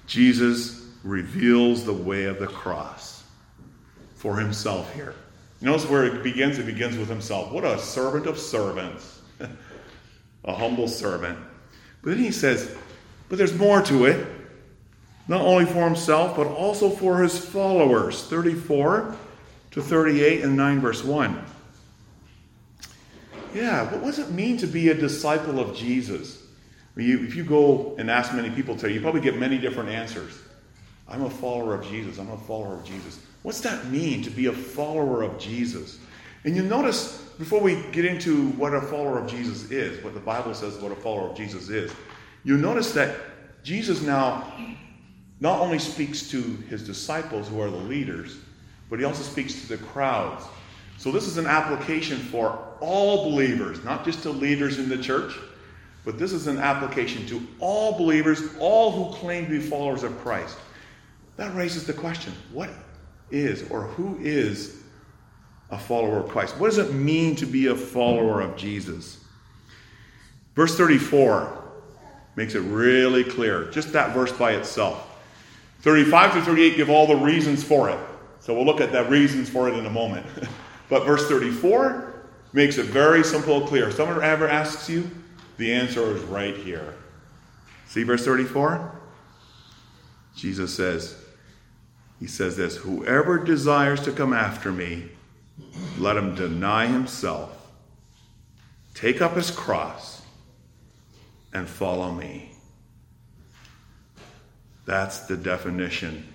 Jesus 0.07 0.87
reveals 1.05 1.85
the 1.85 1.93
way 1.93 2.25
of 2.25 2.41
the 2.41 2.47
cross 2.47 3.18
for 4.19 4.37
himself 4.37 4.93
here. 4.95 5.15
Notice 5.61 5.89
where 5.89 6.05
it 6.05 6.23
begins? 6.23 6.59
It 6.59 6.67
begins 6.67 6.99
with 6.99 7.09
himself. 7.09 7.51
What 7.53 7.65
a 7.65 7.79
servant 7.79 8.27
of 8.27 8.39
servants, 8.39 9.23
a 10.45 10.55
humble 10.55 10.89
servant. 10.89 11.39
But 12.03 12.11
then 12.11 12.19
he 12.19 12.31
says, 12.31 12.77
but 13.29 13.39
there's 13.39 13.55
more 13.55 13.81
to 13.83 14.07
it. 14.07 14.27
Not 15.29 15.43
only 15.43 15.67
for 15.67 15.85
himself, 15.85 16.37
but 16.37 16.47
also 16.47 16.89
for 16.91 17.23
his 17.23 17.39
followers. 17.39 18.25
34 18.25 19.17
to 19.73 19.83
38 19.83 20.43
and 20.43 20.57
9 20.57 20.81
verse 20.81 21.05
1. 21.05 21.45
Yeah, 23.55 23.93
what 23.95 24.05
does 24.05 24.19
it 24.19 24.31
mean 24.31 24.57
to 24.59 24.67
be 24.67 24.89
a 24.89 24.95
disciple 24.95 25.61
of 25.61 25.77
Jesus? 25.77 26.43
if 27.01 27.37
you 27.37 27.45
go 27.45 27.95
and 27.97 28.11
ask 28.11 28.35
many 28.35 28.51
people 28.51 28.75
today, 28.75 28.93
you 28.93 29.01
probably 29.01 29.21
get 29.21 29.37
many 29.37 29.57
different 29.57 29.89
answers. 29.89 30.37
I'm 31.07 31.23
a 31.23 31.31
follower 31.31 31.75
of 31.75 31.87
Jesus. 31.87 32.19
I'm 32.19 32.31
a 32.31 32.37
follower 32.37 32.75
of 32.75 32.85
Jesus. 32.85 33.21
What's 33.43 33.61
that 33.61 33.87
mean 33.87 34.23
to 34.23 34.31
be 34.31 34.47
a 34.47 34.53
follower 34.53 35.23
of 35.23 35.39
Jesus? 35.39 35.99
And 36.45 36.57
you 36.57 36.63
notice, 36.63 37.23
before 37.39 37.61
we 37.61 37.83
get 37.93 38.05
into 38.05 38.49
what 38.51 38.75
a 38.75 38.81
follower 38.81 39.19
of 39.19 39.31
Jesus 39.31 39.71
is, 39.71 40.03
what 40.03 40.15
the 40.15 40.21
Bible 40.21 40.55
says 40.55 40.77
what 40.79 40.93
a 40.93 40.97
follower 40.97 41.31
of 41.31 41.37
Jesus 41.37 41.69
is, 41.69 41.93
you 42.45 42.57
notice 42.57 42.93
that 42.93 43.17
Jesus 43.63 44.03
now 44.03 44.53
not 45.41 45.61
only 45.61 45.79
speaks 45.79 46.29
to 46.31 46.41
his 46.69 46.85
disciples, 46.85 47.49
who 47.49 47.61
are 47.61 47.71
the 47.71 47.77
leaders, 47.77 48.39
but 48.91 48.99
he 48.99 49.05
also 49.05 49.23
speaks 49.23 49.61
to 49.61 49.69
the 49.69 49.79
crowds. 49.79 50.45
So 50.97 51.13
this 51.13 51.27
is 51.27 51.39
an 51.39 51.47
application 51.47 52.19
for 52.19 52.59
all 52.81 53.31
believers, 53.31 53.85
not 53.85 54.05
just 54.05 54.23
to 54.23 54.31
leaders 54.31 54.79
in 54.79 54.89
the 54.89 54.99
church, 54.99 55.39
but 56.05 56.19
this 56.19 56.33
is 56.33 56.47
an 56.47 56.59
application 56.59 57.27
to 57.27 57.47
all 57.61 57.97
believers, 57.97 58.41
all 58.59 58.91
who 58.91 59.15
claim 59.17 59.45
to 59.45 59.51
be 59.51 59.61
followers 59.61 60.03
of 60.03 60.19
Christ. 60.21 60.57
That 61.37 61.55
raises 61.55 61.87
the 61.87 61.93
question 61.93 62.33
what 62.53 62.71
is 63.31 63.69
or 63.71 63.83
who 63.83 64.19
is 64.21 64.83
a 65.71 65.79
follower 65.79 66.19
of 66.19 66.29
Christ? 66.29 66.57
What 66.59 66.69
does 66.69 66.79
it 66.79 66.93
mean 66.93 67.37
to 67.37 67.47
be 67.47 67.67
a 67.67 67.75
follower 67.75 68.41
of 68.41 68.57
Jesus? 68.57 69.19
Verse 70.55 70.77
34 70.77 71.65
makes 72.37 72.55
it 72.55 72.61
really 72.61 73.25
clear, 73.25 73.71
just 73.71 73.93
that 73.93 74.15
verse 74.15 74.33
by 74.33 74.53
itself. 74.53 75.05
35 75.81 76.35
to 76.35 76.43
38 76.43 76.77
give 76.77 76.91
all 76.91 77.07
the 77.07 77.17
reasons 77.17 77.63
for 77.63 77.91
it. 77.91 77.99
So 78.41 78.55
we'll 78.55 78.65
look 78.65 78.81
at 78.81 78.93
the 78.93 79.05
reasons 79.05 79.49
for 79.49 79.69
it 79.69 79.75
in 79.75 79.87
a 79.87 79.91
moment. 79.91 80.27
but 80.89 81.05
verse 81.05 81.29
34 81.29 82.15
makes 82.53 82.79
it 82.79 82.87
very 82.87 83.23
simple 83.23 83.59
and 83.59 83.67
clear. 83.67 83.89
If 83.89 83.95
Someone 83.95 84.23
ever 84.23 84.49
asks 84.49 84.89
you, 84.89 85.11
the 85.59 85.73
answer 85.73 86.17
is 86.17 86.23
right 86.25 86.57
here. 86.57 86.95
See 87.87 88.03
verse 88.03 88.25
34? 88.25 89.01
Jesus 90.35 90.75
says, 90.75 91.17
He 92.21 92.27
says 92.27 92.57
this 92.57 92.77
Whoever 92.77 93.39
desires 93.39 94.01
to 94.03 94.13
come 94.13 94.33
after 94.33 94.73
me, 94.73 95.09
let 95.99 96.17
him 96.17 96.35
deny 96.35 96.87
himself, 96.87 97.71
take 98.95 99.21
up 99.21 99.35
his 99.35 99.51
cross, 99.51 100.23
and 101.53 101.69
follow 101.69 102.13
me. 102.13 102.53
That's 104.85 105.21
the 105.21 105.37
definition 105.37 106.27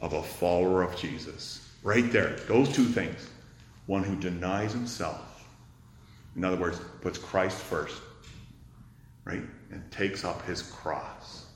of 0.00 0.12
a 0.12 0.22
follower 0.22 0.82
of 0.82 0.96
Jesus. 0.96 1.70
Right 1.82 2.12
there. 2.12 2.36
Those 2.46 2.72
two 2.72 2.84
things. 2.84 3.28
One 3.86 4.04
who 4.04 4.16
denies 4.16 4.72
himself. 4.72 5.46
In 6.36 6.44
other 6.44 6.56
words, 6.56 6.80
puts 7.00 7.18
Christ 7.18 7.58
first 7.58 8.00
right? 9.24 9.42
And 9.70 9.90
takes 9.90 10.24
up 10.24 10.44
his 10.46 10.62
cross. 10.62 11.46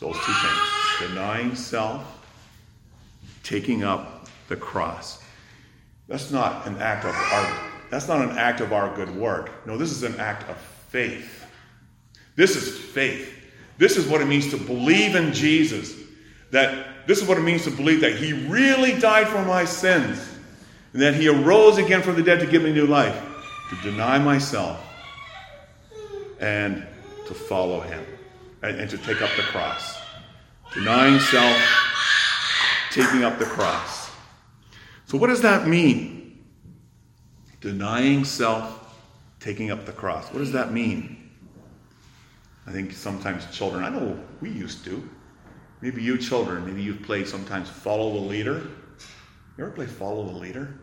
Those 0.00 0.16
two 0.24 0.32
things 0.32 1.08
denying 1.08 1.54
self, 1.54 2.23
taking 3.44 3.84
up 3.84 4.28
the 4.48 4.56
cross. 4.56 5.22
That's 6.08 6.30
not 6.30 6.66
an 6.66 6.78
act 6.78 7.04
of 7.04 7.14
our 7.14 7.70
that's 7.90 8.08
not 8.08 8.28
an 8.28 8.36
act 8.36 8.60
of 8.60 8.72
our 8.72 8.94
good 8.96 9.14
work. 9.14 9.66
No, 9.66 9.76
this 9.76 9.92
is 9.92 10.02
an 10.02 10.18
act 10.18 10.48
of 10.50 10.56
faith. 10.56 11.46
This 12.34 12.56
is 12.56 12.76
faith. 12.76 13.32
This 13.78 13.96
is 13.96 14.08
what 14.08 14.20
it 14.20 14.24
means 14.26 14.50
to 14.50 14.56
believe 14.56 15.14
in 15.14 15.32
Jesus. 15.32 15.94
That 16.50 17.06
this 17.06 17.22
is 17.22 17.28
what 17.28 17.38
it 17.38 17.42
means 17.42 17.64
to 17.64 17.70
believe 17.70 18.00
that 18.00 18.16
He 18.16 18.32
really 18.48 18.98
died 18.98 19.28
for 19.28 19.42
my 19.42 19.64
sins 19.64 20.18
and 20.92 21.02
that 21.02 21.14
He 21.14 21.28
arose 21.28 21.78
again 21.78 22.02
from 22.02 22.16
the 22.16 22.22
dead 22.22 22.40
to 22.40 22.46
give 22.46 22.62
me 22.62 22.72
new 22.72 22.86
life. 22.86 23.20
To 23.70 23.90
deny 23.90 24.18
myself 24.18 24.84
and 26.40 26.86
to 27.26 27.34
follow 27.34 27.80
Him 27.80 28.04
and, 28.62 28.80
and 28.80 28.90
to 28.90 28.98
take 28.98 29.22
up 29.22 29.30
the 29.36 29.42
cross. 29.42 29.98
Denying 30.72 31.20
self, 31.20 31.56
taking 32.94 33.24
up 33.24 33.40
the 33.40 33.44
cross. 33.44 34.08
So, 35.06 35.18
what 35.18 35.26
does 35.26 35.42
that 35.42 35.66
mean? 35.66 36.44
Denying 37.60 38.24
self, 38.24 38.96
taking 39.40 39.72
up 39.72 39.84
the 39.84 39.92
cross. 39.92 40.30
What 40.32 40.38
does 40.38 40.52
that 40.52 40.72
mean? 40.72 41.30
I 42.66 42.72
think 42.72 42.92
sometimes 42.92 43.46
children, 43.54 43.82
I 43.82 43.88
know 43.88 44.18
we 44.40 44.48
used 44.48 44.84
to. 44.84 45.06
Maybe 45.80 46.02
you 46.02 46.16
children, 46.16 46.64
maybe 46.64 46.82
you've 46.82 47.02
played 47.02 47.26
sometimes 47.26 47.68
follow 47.68 48.14
the 48.14 48.20
leader. 48.20 48.62
You 49.58 49.64
ever 49.64 49.70
play 49.70 49.86
follow 49.86 50.24
the 50.24 50.38
leader? 50.38 50.78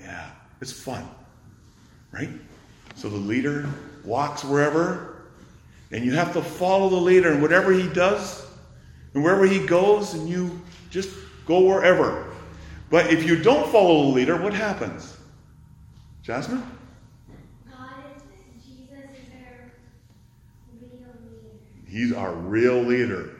Yeah, 0.00 0.30
it's 0.60 0.72
fun, 0.72 1.08
right? 2.10 2.28
So 2.96 3.08
the 3.08 3.16
leader 3.16 3.68
walks 4.04 4.44
wherever, 4.44 5.28
and 5.92 6.04
you 6.04 6.12
have 6.12 6.32
to 6.32 6.42
follow 6.42 6.88
the 6.88 6.96
leader, 6.96 7.32
and 7.32 7.40
whatever 7.40 7.72
he 7.72 7.86
does, 7.88 8.44
and 9.14 9.22
wherever 9.22 9.46
he 9.46 9.64
goes, 9.64 10.14
and 10.14 10.28
you 10.28 10.60
just 10.94 11.10
go 11.44 11.60
wherever. 11.60 12.32
But 12.88 13.12
if 13.12 13.24
you 13.24 13.42
don't 13.42 13.68
follow 13.72 14.04
the 14.04 14.08
leader, 14.10 14.40
what 14.40 14.54
happens? 14.54 15.16
Jasmine? 16.22 16.62
God 17.68 17.88
is. 18.16 18.22
Jesus 18.64 19.10
is 19.20 19.32
our 21.02 21.16
real 21.18 21.42
leader. 21.42 21.90
He's 21.90 22.12
our 22.12 22.32
real 22.32 22.80
leader. 22.80 23.30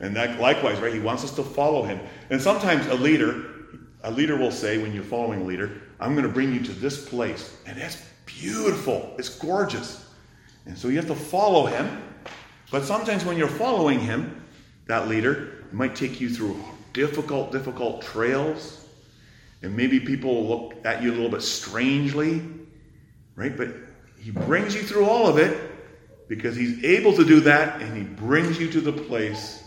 And 0.00 0.14
that 0.16 0.38
likewise, 0.38 0.78
right? 0.80 0.92
He 0.92 1.00
wants 1.00 1.24
us 1.24 1.34
to 1.36 1.42
follow 1.42 1.82
him. 1.82 1.98
And 2.28 2.40
sometimes 2.40 2.86
a 2.88 2.94
leader, 2.94 3.42
a 4.04 4.10
leader 4.10 4.36
will 4.36 4.52
say, 4.52 4.76
when 4.76 4.92
you're 4.92 5.02
following 5.02 5.40
a 5.40 5.44
leader, 5.44 5.80
I'm 5.98 6.12
going 6.12 6.26
to 6.26 6.32
bring 6.32 6.52
you 6.52 6.60
to 6.62 6.72
this 6.72 7.08
place. 7.08 7.56
And 7.66 7.78
it's 7.78 8.04
beautiful. 8.26 9.14
It's 9.18 9.30
gorgeous. 9.30 10.06
And 10.66 10.76
so 10.76 10.88
you 10.88 10.96
have 10.96 11.06
to 11.06 11.14
follow 11.14 11.64
him. 11.64 12.02
But 12.70 12.84
sometimes 12.84 13.24
when 13.24 13.38
you're 13.38 13.48
following 13.48 13.98
him, 13.98 14.44
that 14.86 15.08
leader, 15.08 15.64
might 15.72 15.96
take 15.96 16.20
you 16.20 16.28
through 16.28 16.62
difficult, 16.98 17.52
difficult 17.52 18.02
trails. 18.02 18.84
And 19.62 19.76
maybe 19.76 20.00
people 20.00 20.48
look 20.48 20.74
at 20.84 21.00
you 21.00 21.12
a 21.12 21.14
little 21.14 21.30
bit 21.30 21.42
strangely, 21.42 22.42
right? 23.36 23.56
But 23.56 23.68
he 24.18 24.32
brings 24.32 24.74
you 24.74 24.82
through 24.82 25.04
all 25.04 25.28
of 25.28 25.38
it 25.38 25.70
because 26.26 26.56
he's 26.56 26.84
able 26.84 27.14
to 27.14 27.24
do 27.24 27.38
that 27.40 27.80
and 27.80 27.96
he 27.96 28.02
brings 28.02 28.58
you 28.58 28.68
to 28.72 28.80
the 28.80 28.92
place 28.92 29.62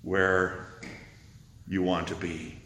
where 0.00 0.80
you 1.68 1.82
want 1.82 2.08
to 2.08 2.14
be. 2.14 2.56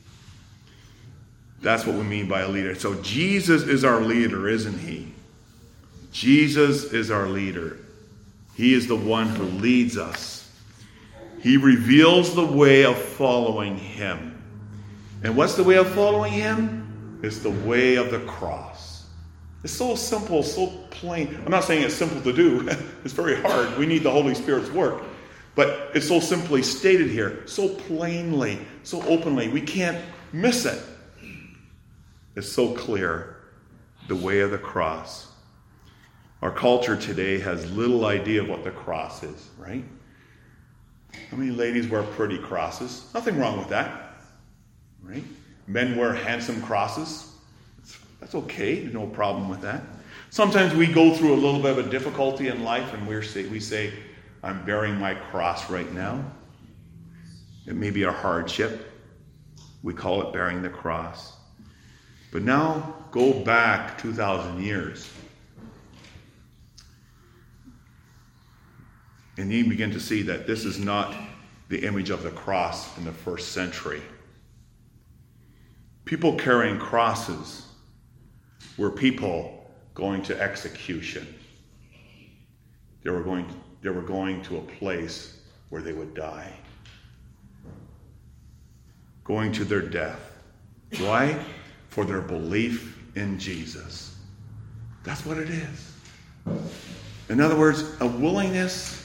That's 1.60 1.84
what 1.84 1.96
we 1.96 2.04
mean 2.04 2.28
by 2.28 2.42
a 2.42 2.48
leader. 2.48 2.76
So 2.76 2.94
Jesus 3.02 3.64
is 3.64 3.84
our 3.84 4.00
leader, 4.00 4.48
isn't 4.48 4.78
he? 4.78 5.12
Jesus 6.12 6.92
is 6.92 7.10
our 7.10 7.26
leader. 7.26 7.78
He 8.54 8.74
is 8.74 8.86
the 8.86 8.96
one 8.96 9.26
who 9.26 9.42
leads 9.42 9.98
us. 9.98 10.39
He 11.40 11.57
reveals 11.57 12.35
the 12.35 12.44
way 12.44 12.85
of 12.85 12.98
following 12.98 13.76
him. 13.76 14.42
And 15.22 15.37
what's 15.37 15.55
the 15.55 15.64
way 15.64 15.76
of 15.76 15.88
following 15.88 16.33
him? 16.33 17.20
It's 17.22 17.38
the 17.38 17.50
way 17.50 17.96
of 17.96 18.11
the 18.11 18.20
cross. 18.20 19.07
It's 19.62 19.72
so 19.72 19.94
simple, 19.94 20.42
so 20.42 20.68
plain. 20.90 21.38
I'm 21.44 21.50
not 21.50 21.64
saying 21.64 21.83
it's 21.83 21.94
simple 21.94 22.20
to 22.22 22.33
do, 22.33 22.68
it's 23.05 23.12
very 23.12 23.40
hard. 23.40 23.76
We 23.76 23.87
need 23.87 24.03
the 24.03 24.11
Holy 24.11 24.35
Spirit's 24.35 24.70
work. 24.70 25.03
But 25.55 25.90
it's 25.94 26.09
so 26.09 26.20
simply 26.20 26.62
stated 26.62 27.11
here, 27.11 27.42
so 27.46 27.68
plainly, 27.68 28.59
so 28.83 29.03
openly. 29.03 29.48
We 29.48 29.61
can't 29.61 30.03
miss 30.33 30.64
it. 30.64 30.81
It's 32.37 32.50
so 32.50 32.72
clear 32.74 33.37
the 34.09 34.16
way 34.16 34.40
of 34.40 34.50
the 34.50 34.59
cross. 34.59 35.26
Our 36.40 36.53
culture 36.53 36.96
today 36.96 37.38
has 37.40 37.70
little 37.72 38.07
idea 38.07 38.42
of 38.42 38.48
what 38.48 38.64
the 38.64 38.70
cross 38.70 39.22
is, 39.22 39.50
right? 39.59 39.85
How 41.30 41.36
many 41.36 41.50
ladies 41.50 41.88
wear 41.88 42.02
pretty 42.02 42.38
crosses? 42.38 43.08
Nothing 43.14 43.38
wrong 43.38 43.58
with 43.58 43.68
that, 43.68 44.16
right? 45.02 45.24
Men 45.66 45.96
wear 45.96 46.12
handsome 46.12 46.60
crosses. 46.62 47.32
That's 48.20 48.34
okay, 48.34 48.88
no 48.92 49.06
problem 49.06 49.48
with 49.48 49.60
that. 49.62 49.82
Sometimes 50.30 50.74
we 50.74 50.86
go 50.86 51.14
through 51.14 51.34
a 51.34 51.36
little 51.36 51.60
bit 51.60 51.78
of 51.78 51.86
a 51.86 51.90
difficulty 51.90 52.48
in 52.48 52.62
life 52.62 52.94
and 52.94 53.06
we 53.06 53.20
say, 53.22 53.46
we 53.46 53.60
say, 53.60 53.92
I'm 54.42 54.64
bearing 54.64 54.96
my 54.96 55.14
cross 55.14 55.68
right 55.68 55.90
now. 55.92 56.24
It 57.66 57.74
may 57.74 57.90
be 57.90 58.04
a 58.04 58.12
hardship. 58.12 58.92
We 59.82 59.94
call 59.94 60.22
it 60.22 60.32
bearing 60.32 60.62
the 60.62 60.68
cross. 60.68 61.34
But 62.32 62.42
now 62.42 62.94
go 63.10 63.32
back 63.32 63.98
2,000 63.98 64.62
years. 64.62 65.10
And 69.40 69.50
you 69.50 69.66
begin 69.66 69.90
to 69.92 70.00
see 70.00 70.20
that 70.22 70.46
this 70.46 70.66
is 70.66 70.79
not 70.79 71.16
the 71.70 71.79
image 71.87 72.11
of 72.11 72.22
the 72.22 72.31
cross 72.31 72.98
in 72.98 73.07
the 73.07 73.12
first 73.12 73.53
century. 73.53 74.03
People 76.05 76.35
carrying 76.35 76.79
crosses 76.79 77.66
were 78.76 78.90
people 78.90 79.72
going 79.94 80.22
to 80.24 80.38
execution. 80.38 81.26
They 83.03 83.09
were 83.09 83.22
going, 83.22 83.46
they 83.81 83.88
were 83.88 84.03
going 84.03 84.42
to 84.42 84.59
a 84.59 84.61
place 84.61 85.40
where 85.70 85.81
they 85.81 85.94
would 85.94 86.12
die, 86.12 86.53
going 89.24 89.53
to 89.53 89.64
their 89.64 89.81
death. 89.81 90.37
Why? 90.98 91.42
For 91.88 92.05
their 92.05 92.20
belief 92.20 92.98
in 93.14 93.38
Jesus. 93.38 94.16
That's 95.03 95.24
what 95.24 95.38
it 95.38 95.48
is. 95.48 95.94
In 97.31 97.40
other 97.40 97.57
words, 97.57 97.85
a 98.00 98.07
willingness, 98.07 98.99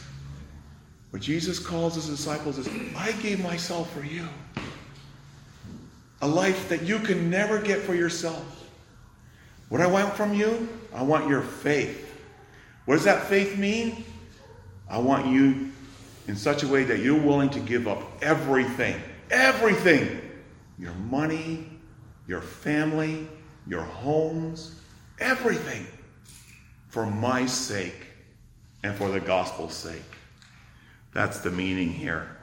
what 1.16 1.22
Jesus 1.22 1.60
calls 1.60 1.96
his 1.96 2.10
disciples 2.10 2.58
is, 2.58 2.68
I 2.94 3.14
gave 3.22 3.42
myself 3.42 3.90
for 3.94 4.04
you. 4.04 4.28
A 6.22 6.28
life 6.28 6.68
that 6.68 6.82
you 6.82 7.00
can 7.00 7.30
never 7.30 7.58
get 7.58 7.80
for 7.80 7.96
yourself. 7.96 8.70
What 9.70 9.80
I 9.80 9.88
want 9.88 10.14
from 10.16 10.34
you? 10.34 10.68
I 10.94 11.04
want 11.04 11.30
your 11.30 11.42
faith. 11.42 12.20
What 12.84 12.96
does 12.96 13.06
that 13.06 13.28
faith 13.28 13.58
mean? 13.58 14.04
I 14.90 14.98
want 14.98 15.28
you 15.28 15.72
in 16.28 16.36
such 16.36 16.64
a 16.64 16.68
way 16.68 16.84
that 16.84 17.00
you're 17.00 17.18
willing 17.18 17.50
to 17.52 17.62
give 17.62 17.88
up 17.88 18.04
everything, 18.22 19.02
everything 19.32 20.20
your 20.78 20.96
money, 20.96 21.66
your 22.28 22.42
family, 22.42 23.26
your 23.68 23.84
homes, 23.84 24.82
everything 25.20 25.88
for 26.90 27.06
my 27.06 27.46
sake 27.46 28.06
and 28.84 28.94
for 28.98 29.08
the 29.08 29.22
gospel's 29.22 29.74
sake. 29.74 30.15
That's 31.16 31.40
the 31.40 31.50
meaning 31.50 31.90
here. 31.90 32.38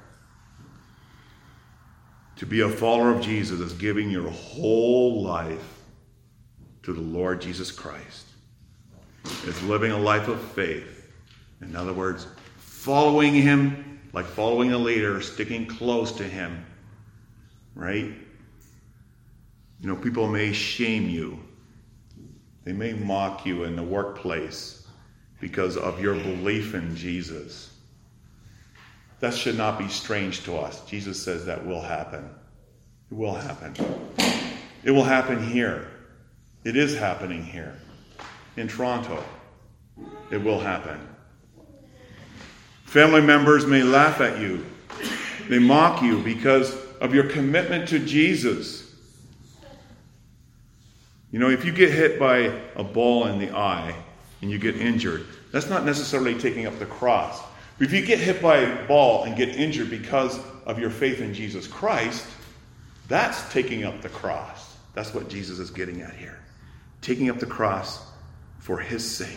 To 2.37 2.47
be 2.47 2.63
a 2.63 2.69
follower 2.69 3.11
of 3.11 3.21
Jesus 3.21 3.61
is 3.61 3.75
giving 3.75 4.11
your 4.11 4.31
whole 4.31 5.23
life 5.23 5.83
to 6.83 6.93
the 6.93 7.01
Lord 7.01 7.41
Jesus 7.41 7.71
Christ. 7.71 8.27
It's 9.25 9.63
living 9.63 9.93
a 9.93 9.99
life 9.99 10.27
of 10.27 10.41
faith. 10.41 11.13
In 11.61 11.77
other 11.77 11.93
words, 11.93 12.27
following 12.57 13.35
Him 13.35 14.01
like 14.13 14.27
following 14.27 14.73
a 14.73 14.79
leader, 14.79 15.21
sticking 15.21 15.67
close 15.67 16.13
to 16.13 16.25
Him. 16.25 16.65
Right? 17.75 18.13
You 19.81 19.89
know, 19.89 19.97
people 19.97 20.29
may 20.29 20.53
shame 20.53 21.09
you, 21.09 21.39
they 22.65 22.73
may 22.73 22.95
mock 22.95 23.45
you 23.45 23.65
in 23.65 23.77
the 23.77 23.83
workplace 23.83 24.87
because 25.41 25.77
of 25.77 26.01
your 26.01 26.15
belief 26.15 26.75
in 26.75 26.95
Jesus. 26.95 27.72
That 29.23 29.33
should 29.33 29.57
not 29.57 29.79
be 29.79 29.87
strange 29.87 30.43
to 30.47 30.57
us. 30.57 30.85
Jesus 30.85 31.23
says 31.23 31.47
that 31.47 31.65
will 31.65 31.81
happen. 31.81 32.29
It 33.09 33.15
will 33.15 33.35
happen. 33.35 33.73
It 34.83 34.91
will 34.91 35.05
happen 35.05 35.41
here. 35.41 35.87
It 36.65 36.77
is 36.77 36.99
happening 36.99 37.45
here 37.45 37.77
in 38.57 38.67
Toronto. 38.67 39.23
It 40.33 40.39
will 40.39 40.59
happen. 40.59 40.99
Family 42.83 43.21
members 43.21 43.65
may 43.65 43.85
laugh 43.85 44.21
at 44.21 44.41
you, 44.41 44.67
they 45.49 45.61
mock 45.61 46.03
you 46.03 46.21
because 46.25 46.77
of 47.01 47.15
your 47.15 47.29
commitment 47.29 47.89
to 47.91 48.01
Jesus. 48.01 48.93
You 51.31 51.39
know, 51.39 51.49
if 51.49 51.65
you 51.65 51.71
get 51.71 51.93
hit 51.93 52.19
by 52.19 52.61
a 52.75 52.83
ball 52.83 53.29
in 53.29 53.39
the 53.39 53.57
eye 53.57 53.95
and 54.41 54.51
you 54.51 54.59
get 54.59 54.77
injured, 54.77 55.27
that's 55.53 55.71
not 55.71 55.85
necessarily 55.85 56.37
taking 56.37 56.67
up 56.67 56.77
the 56.81 56.87
cross. 56.87 57.41
If 57.81 57.93
you 57.93 58.05
get 58.05 58.19
hit 58.19 58.41
by 58.41 58.59
a 58.59 58.87
ball 58.87 59.25
and 59.25 59.37
get 59.37 59.51
injured 59.51 59.91
because 59.91 60.39
of 60.67 60.79
your 60.79 60.91
faith 60.91 61.21
in 61.21 61.35
Jesus 61.35 61.67
Christ, 61.67 62.27
that's 63.09 63.53
taking 63.53 63.85
up 63.85 64.03
the 64.03 64.09
cross. 64.09 64.77
That's 64.95 65.13
what 65.13 65.29
Jesus 65.29 65.59
is 65.59 65.71
getting 65.71 66.03
at 66.03 66.15
here 66.15 66.43
taking 67.03 67.29
up 67.29 67.39
the 67.39 67.47
cross 67.47 68.01
for 68.61 68.79
his 68.79 69.09
sake, 69.09 69.37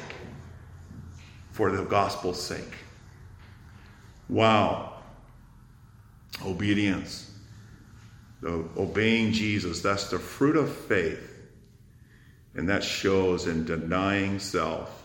for 1.52 1.72
the 1.72 1.84
gospel's 1.84 2.42
sake. 2.42 2.76
Wow. 4.30 4.94
Obedience. 6.46 7.32
The 8.42 8.66
obeying 8.78 9.34
Jesus, 9.34 9.82
that's 9.82 10.10
the 10.10 10.20
fruit 10.20 10.56
of 10.56 10.74
faith. 10.74 11.32
And 12.54 12.70
that 12.70 12.84
shows 12.84 13.48
in 13.48 13.66
denying 13.66 14.40
self, 14.40 15.04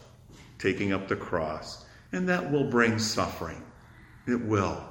taking 0.59 0.93
up 0.93 1.09
the 1.09 1.17
cross. 1.17 1.85
And 2.13 2.29
that 2.29 2.51
will 2.51 2.65
bring 2.65 2.99
suffering. 2.99 3.63
It 4.27 4.41
will. 4.41 4.83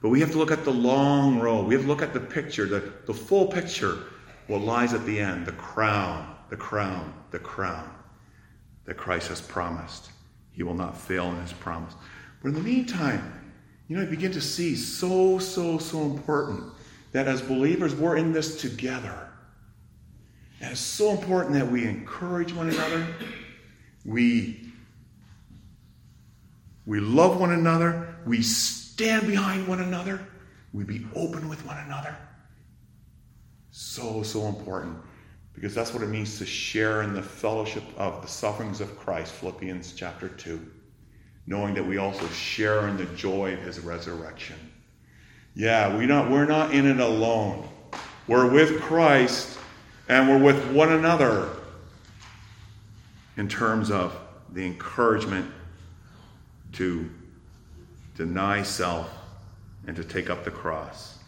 But 0.00 0.10
we 0.10 0.20
have 0.20 0.32
to 0.32 0.38
look 0.38 0.50
at 0.50 0.64
the 0.64 0.72
long 0.72 1.40
road. 1.40 1.66
We 1.66 1.74
have 1.74 1.84
to 1.84 1.88
look 1.88 2.02
at 2.02 2.12
the 2.12 2.20
picture, 2.20 2.66
the, 2.66 2.92
the 3.06 3.14
full 3.14 3.46
picture, 3.46 3.98
what 4.46 4.60
lies 4.60 4.92
at 4.92 5.04
the 5.06 5.18
end 5.18 5.46
the 5.46 5.52
crown, 5.52 6.36
the 6.50 6.56
crown, 6.56 7.14
the 7.30 7.38
crown 7.38 7.90
that 8.84 8.96
Christ 8.96 9.28
has 9.28 9.40
promised. 9.40 10.10
He 10.52 10.62
will 10.62 10.74
not 10.74 10.96
fail 10.96 11.30
in 11.30 11.40
his 11.40 11.52
promise. 11.52 11.94
But 12.42 12.48
in 12.48 12.54
the 12.54 12.60
meantime, 12.60 13.40
you 13.88 13.96
know, 13.96 14.02
I 14.02 14.06
begin 14.06 14.32
to 14.32 14.40
see 14.40 14.76
so, 14.76 15.38
so, 15.38 15.78
so 15.78 16.02
important 16.02 16.64
that 17.12 17.26
as 17.26 17.42
believers, 17.42 17.94
we're 17.94 18.16
in 18.16 18.32
this 18.32 18.60
together. 18.60 19.30
And 20.60 20.72
it's 20.72 20.80
so 20.80 21.10
important 21.10 21.54
that 21.54 21.70
we 21.70 21.86
encourage 21.86 22.52
one 22.52 22.70
another. 22.70 23.06
We, 24.04 24.63
we 26.86 27.00
love 27.00 27.40
one 27.40 27.52
another. 27.52 28.16
We 28.26 28.42
stand 28.42 29.26
behind 29.26 29.66
one 29.66 29.80
another. 29.80 30.20
We 30.72 30.84
be 30.84 31.06
open 31.14 31.48
with 31.48 31.64
one 31.66 31.78
another. 31.78 32.16
So, 33.70 34.22
so 34.22 34.46
important. 34.46 34.98
Because 35.54 35.74
that's 35.74 35.94
what 35.94 36.02
it 36.02 36.08
means 36.08 36.38
to 36.38 36.46
share 36.46 37.02
in 37.02 37.14
the 37.14 37.22
fellowship 37.22 37.84
of 37.96 38.22
the 38.22 38.28
sufferings 38.28 38.80
of 38.80 38.98
Christ, 38.98 39.32
Philippians 39.32 39.92
chapter 39.94 40.28
2. 40.28 40.60
Knowing 41.46 41.74
that 41.74 41.86
we 41.86 41.98
also 41.98 42.26
share 42.28 42.88
in 42.88 42.96
the 42.96 43.04
joy 43.16 43.54
of 43.54 43.60
his 43.60 43.80
resurrection. 43.80 44.56
Yeah, 45.54 45.96
we 45.96 46.06
not, 46.06 46.30
we're 46.30 46.46
not 46.46 46.74
in 46.74 46.86
it 46.86 46.98
alone. 46.98 47.68
We're 48.26 48.50
with 48.50 48.80
Christ 48.80 49.58
and 50.08 50.28
we're 50.28 50.42
with 50.42 50.72
one 50.72 50.92
another 50.92 51.48
in 53.36 53.48
terms 53.48 53.90
of 53.90 54.18
the 54.52 54.64
encouragement 54.64 55.50
to 56.74 57.08
deny 58.16 58.62
self 58.62 59.10
and 59.86 59.96
to 59.96 60.04
take 60.04 60.30
up 60.30 60.44
the 60.44 60.50
cross. 60.50 61.18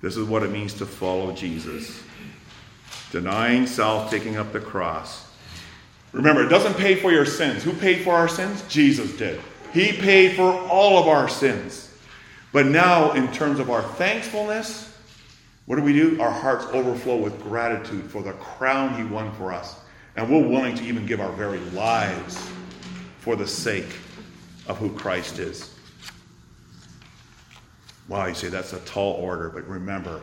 This 0.00 0.16
is 0.16 0.26
what 0.26 0.42
it 0.42 0.50
means 0.50 0.74
to 0.74 0.86
follow 0.86 1.32
Jesus 1.32 2.02
denying 3.12 3.66
self, 3.66 4.10
taking 4.10 4.36
up 4.36 4.52
the 4.52 4.60
cross. 4.60 5.30
Remember, 6.12 6.42
it 6.42 6.48
doesn't 6.48 6.76
pay 6.78 6.94
for 6.94 7.12
your 7.12 7.26
sins. 7.26 7.62
Who 7.62 7.72
paid 7.74 8.02
for 8.02 8.14
our 8.14 8.26
sins? 8.26 8.64
Jesus 8.68 9.16
did. 9.16 9.38
He 9.72 9.92
paid 9.92 10.34
for 10.34 10.50
all 10.50 10.98
of 10.98 11.06
our 11.06 11.28
sins. 11.28 11.94
But 12.52 12.66
now, 12.66 13.12
in 13.12 13.30
terms 13.32 13.60
of 13.60 13.70
our 13.70 13.82
thankfulness, 13.82 14.96
what 15.66 15.76
do 15.76 15.82
we 15.82 15.92
do? 15.92 16.20
Our 16.20 16.30
hearts 16.30 16.64
overflow 16.66 17.16
with 17.16 17.40
gratitude 17.42 18.10
for 18.10 18.22
the 18.22 18.32
crown 18.32 18.96
He 18.96 19.04
won 19.04 19.32
for 19.32 19.52
us. 19.52 19.76
And 20.16 20.30
we're 20.30 20.46
willing 20.46 20.74
to 20.76 20.84
even 20.84 21.06
give 21.06 21.20
our 21.20 21.32
very 21.32 21.60
lives 21.70 22.50
for 23.18 23.36
the 23.36 23.46
sake 23.46 23.88
of 24.66 24.78
who 24.78 24.90
Christ 24.90 25.38
is. 25.38 25.74
Wow, 28.08 28.26
you 28.26 28.34
say 28.34 28.48
that's 28.48 28.72
a 28.72 28.80
tall 28.80 29.14
order, 29.14 29.48
but 29.48 29.66
remember, 29.66 30.20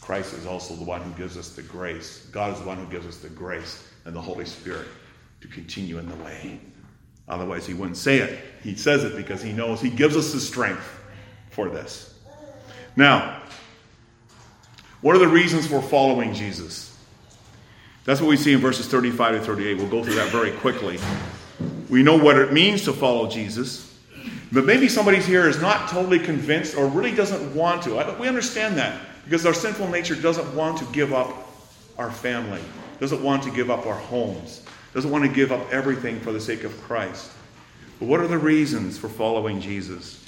Christ 0.00 0.34
is 0.34 0.46
also 0.46 0.74
the 0.74 0.84
one 0.84 1.00
who 1.00 1.12
gives 1.12 1.36
us 1.36 1.50
the 1.50 1.62
grace. 1.62 2.26
God 2.32 2.52
is 2.52 2.60
the 2.60 2.66
one 2.66 2.76
who 2.76 2.86
gives 2.86 3.06
us 3.06 3.18
the 3.18 3.28
grace 3.28 3.88
and 4.04 4.14
the 4.14 4.20
Holy 4.20 4.44
Spirit 4.44 4.86
to 5.40 5.48
continue 5.48 5.98
in 5.98 6.08
the 6.08 6.16
way. 6.16 6.60
Otherwise, 7.28 7.66
he 7.66 7.74
wouldn't 7.74 7.96
say 7.96 8.18
it. 8.18 8.40
He 8.62 8.74
says 8.74 9.04
it 9.04 9.16
because 9.16 9.42
he 9.42 9.52
knows 9.52 9.80
he 9.80 9.90
gives 9.90 10.16
us 10.16 10.32
the 10.32 10.40
strength 10.40 10.84
for 11.50 11.68
this. 11.68 12.14
Now, 12.96 13.40
what 15.00 15.16
are 15.16 15.20
the 15.20 15.28
reasons 15.28 15.66
for 15.66 15.80
following 15.80 16.34
Jesus? 16.34 16.96
That's 18.04 18.20
what 18.20 18.28
we 18.28 18.36
see 18.36 18.52
in 18.52 18.60
verses 18.60 18.88
35 18.88 19.34
to 19.34 19.40
38. 19.40 19.78
We'll 19.78 19.88
go 19.88 20.02
through 20.02 20.14
that 20.14 20.30
very 20.30 20.52
quickly. 20.52 20.98
We 21.88 22.02
know 22.02 22.16
what 22.16 22.38
it 22.38 22.52
means 22.52 22.84
to 22.84 22.92
follow 22.92 23.28
Jesus, 23.28 23.96
but 24.50 24.64
maybe 24.64 24.88
somebody 24.88 25.18
here 25.18 25.48
is 25.48 25.60
not 25.60 25.88
totally 25.88 26.18
convinced 26.18 26.76
or 26.76 26.86
really 26.86 27.14
doesn't 27.14 27.54
want 27.54 27.82
to. 27.82 28.16
We 28.18 28.28
understand 28.28 28.76
that. 28.78 29.00
Because 29.24 29.46
our 29.46 29.54
sinful 29.54 29.88
nature 29.88 30.16
doesn't 30.16 30.54
want 30.54 30.78
to 30.78 30.84
give 30.86 31.12
up 31.12 31.48
our 31.96 32.10
family, 32.10 32.60
doesn't 32.98 33.22
want 33.22 33.42
to 33.44 33.50
give 33.50 33.70
up 33.70 33.86
our 33.86 33.94
homes, 33.94 34.64
doesn't 34.94 35.10
want 35.10 35.24
to 35.24 35.30
give 35.30 35.52
up 35.52 35.72
everything 35.72 36.18
for 36.20 36.32
the 36.32 36.40
sake 36.40 36.64
of 36.64 36.76
Christ. 36.82 37.30
But 38.00 38.08
what 38.08 38.20
are 38.20 38.26
the 38.26 38.38
reasons 38.38 38.98
for 38.98 39.08
following 39.08 39.60
Jesus? 39.60 40.18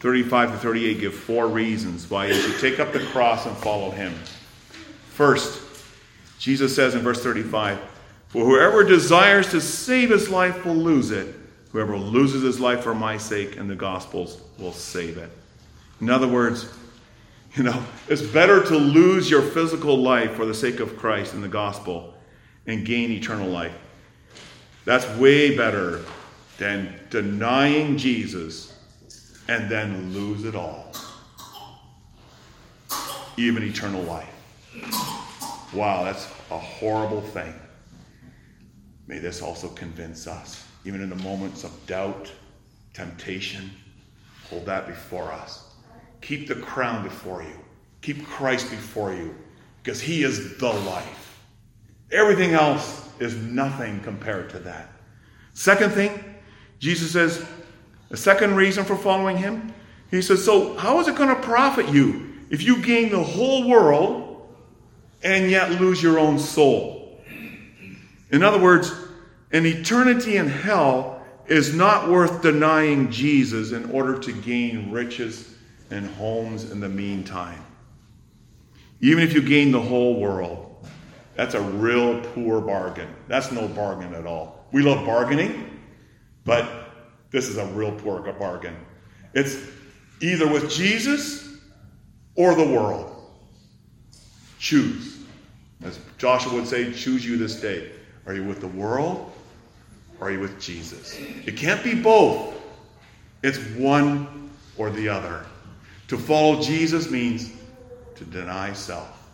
35 0.00 0.52
to 0.52 0.58
38 0.58 1.00
give 1.00 1.14
four 1.14 1.46
reasons 1.48 2.08
why 2.08 2.26
you 2.26 2.34
should 2.34 2.58
take 2.58 2.80
up 2.80 2.92
the 2.92 3.00
cross 3.00 3.44
and 3.44 3.56
follow 3.58 3.90
him. 3.90 4.14
First, 5.10 5.62
Jesus 6.38 6.74
says 6.74 6.94
in 6.94 7.02
verse 7.02 7.22
35 7.22 7.78
For 8.36 8.44
whoever 8.44 8.84
desires 8.84 9.48
to 9.52 9.62
save 9.62 10.10
his 10.10 10.28
life 10.28 10.66
will 10.66 10.76
lose 10.76 11.10
it. 11.10 11.34
Whoever 11.72 11.96
loses 11.96 12.42
his 12.42 12.60
life 12.60 12.82
for 12.82 12.94
my 12.94 13.16
sake 13.16 13.56
and 13.56 13.70
the 13.70 13.74
gospel's 13.74 14.42
will 14.58 14.74
save 14.74 15.16
it. 15.16 15.30
In 16.02 16.10
other 16.10 16.28
words, 16.28 16.70
you 17.54 17.62
know, 17.62 17.82
it's 18.08 18.20
better 18.20 18.62
to 18.62 18.76
lose 18.76 19.30
your 19.30 19.40
physical 19.40 19.96
life 19.96 20.32
for 20.32 20.44
the 20.44 20.52
sake 20.52 20.80
of 20.80 20.98
Christ 20.98 21.32
and 21.32 21.42
the 21.42 21.48
gospel 21.48 22.12
and 22.66 22.84
gain 22.84 23.10
eternal 23.10 23.48
life. 23.48 23.72
That's 24.84 25.08
way 25.16 25.56
better 25.56 26.04
than 26.58 26.94
denying 27.08 27.96
Jesus 27.96 28.78
and 29.48 29.70
then 29.70 30.12
lose 30.12 30.44
it 30.44 30.54
all. 30.54 30.92
Even 33.38 33.62
eternal 33.62 34.02
life. 34.02 34.28
Wow, 35.72 36.04
that's 36.04 36.26
a 36.50 36.58
horrible 36.58 37.22
thing. 37.22 37.54
May 39.06 39.18
this 39.18 39.42
also 39.42 39.68
convince 39.68 40.26
us, 40.26 40.64
even 40.84 41.00
in 41.00 41.10
the 41.10 41.16
moments 41.16 41.64
of 41.64 41.86
doubt, 41.86 42.30
temptation, 42.92 43.70
hold 44.48 44.66
that 44.66 44.86
before 44.86 45.30
us. 45.32 45.74
Keep 46.20 46.48
the 46.48 46.56
crown 46.56 47.04
before 47.04 47.42
you. 47.42 47.56
Keep 48.02 48.26
Christ 48.26 48.70
before 48.70 49.12
you 49.14 49.34
because 49.82 50.00
He 50.00 50.22
is 50.22 50.58
the 50.58 50.72
life. 50.72 51.40
Everything 52.10 52.52
else 52.52 53.08
is 53.20 53.36
nothing 53.36 54.00
compared 54.00 54.50
to 54.50 54.58
that. 54.60 54.90
Second 55.52 55.92
thing, 55.92 56.36
Jesus 56.78 57.12
says, 57.12 57.44
the 58.08 58.16
second 58.16 58.54
reason 58.56 58.84
for 58.84 58.96
following 58.96 59.36
Him, 59.36 59.74
He 60.10 60.22
says, 60.22 60.44
So, 60.44 60.76
how 60.76 61.00
is 61.00 61.08
it 61.08 61.16
going 61.16 61.34
to 61.34 61.40
profit 61.40 61.88
you 61.88 62.34
if 62.50 62.62
you 62.62 62.82
gain 62.82 63.10
the 63.10 63.22
whole 63.22 63.68
world 63.68 64.48
and 65.22 65.50
yet 65.50 65.80
lose 65.80 66.02
your 66.02 66.18
own 66.18 66.38
soul? 66.38 66.95
In 68.36 68.42
other 68.42 68.58
words, 68.58 68.92
an 69.52 69.64
eternity 69.64 70.36
in 70.36 70.46
hell 70.46 71.22
is 71.46 71.74
not 71.74 72.10
worth 72.10 72.42
denying 72.42 73.10
Jesus 73.10 73.72
in 73.72 73.90
order 73.90 74.18
to 74.18 74.30
gain 74.30 74.92
riches 74.92 75.56
and 75.90 76.06
homes 76.16 76.70
in 76.70 76.78
the 76.78 76.88
meantime. 76.88 77.64
Even 79.00 79.24
if 79.24 79.32
you 79.32 79.40
gain 79.40 79.72
the 79.72 79.80
whole 79.80 80.20
world, 80.20 80.86
that's 81.34 81.54
a 81.54 81.60
real 81.62 82.20
poor 82.34 82.60
bargain. 82.60 83.08
That's 83.26 83.50
no 83.52 83.68
bargain 83.68 84.12
at 84.12 84.26
all. 84.26 84.66
We 84.70 84.82
love 84.82 85.06
bargaining, 85.06 85.80
but 86.44 86.68
this 87.30 87.48
is 87.48 87.56
a 87.56 87.64
real 87.68 87.92
poor 87.92 88.20
bargain. 88.34 88.76
It's 89.32 89.56
either 90.20 90.46
with 90.46 90.70
Jesus 90.70 91.56
or 92.34 92.54
the 92.54 92.66
world. 92.68 93.32
Choose. 94.58 95.20
As 95.82 95.98
Joshua 96.18 96.52
would 96.52 96.66
say, 96.66 96.92
choose 96.92 97.24
you 97.24 97.38
this 97.38 97.62
day. 97.62 97.92
Are 98.26 98.34
you 98.34 98.44
with 98.44 98.60
the 98.60 98.68
world 98.68 99.32
or 100.20 100.28
are 100.28 100.30
you 100.30 100.40
with 100.40 100.60
Jesus? 100.60 101.18
It 101.46 101.56
can't 101.56 101.82
be 101.82 101.94
both. 101.94 102.54
It's 103.42 103.58
one 103.76 104.50
or 104.76 104.90
the 104.90 105.08
other. 105.08 105.46
To 106.08 106.18
follow 106.18 106.60
Jesus 106.60 107.10
means 107.10 107.52
to 108.16 108.24
deny 108.24 108.72
self, 108.72 109.28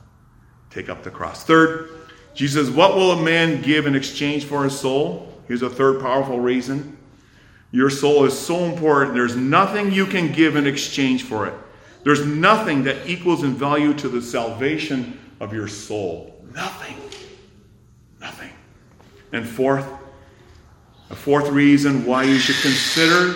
take 0.70 0.88
up 0.88 1.02
the 1.02 1.10
cross. 1.10 1.44
Third, 1.44 1.90
Jesus 2.34 2.70
What 2.70 2.94
will 2.94 3.12
a 3.12 3.22
man 3.22 3.62
give 3.62 3.86
in 3.86 3.94
exchange 3.94 4.44
for 4.44 4.64
his 4.64 4.78
soul? 4.78 5.32
Here's 5.46 5.62
a 5.62 5.70
third 5.70 6.00
powerful 6.00 6.40
reason. 6.40 6.96
Your 7.72 7.90
soul 7.90 8.24
is 8.24 8.38
so 8.38 8.64
important. 8.64 9.14
There's 9.14 9.36
nothing 9.36 9.92
you 9.92 10.06
can 10.06 10.32
give 10.32 10.56
in 10.56 10.66
exchange 10.66 11.24
for 11.24 11.46
it. 11.46 11.54
There's 12.04 12.26
nothing 12.26 12.84
that 12.84 13.08
equals 13.08 13.44
in 13.44 13.54
value 13.54 13.94
to 13.94 14.08
the 14.08 14.20
salvation 14.20 15.18
of 15.40 15.52
your 15.52 15.68
soul. 15.68 16.44
Nothing. 16.54 16.96
Nothing. 18.20 18.50
And 19.32 19.46
fourth, 19.46 19.86
a 21.10 21.16
fourth 21.16 21.48
reason 21.48 22.04
why 22.04 22.24
you 22.24 22.38
should 22.38 22.60
consider, 22.62 23.34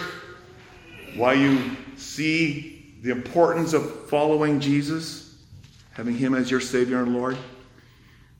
why 1.17 1.33
you 1.33 1.77
see 1.97 2.95
the 3.03 3.11
importance 3.11 3.73
of 3.73 4.09
following 4.09 4.61
Jesus, 4.61 5.39
having 5.93 6.17
Him 6.17 6.35
as 6.35 6.51
your 6.51 6.61
Savior 6.61 7.03
and 7.03 7.15
Lord. 7.15 7.37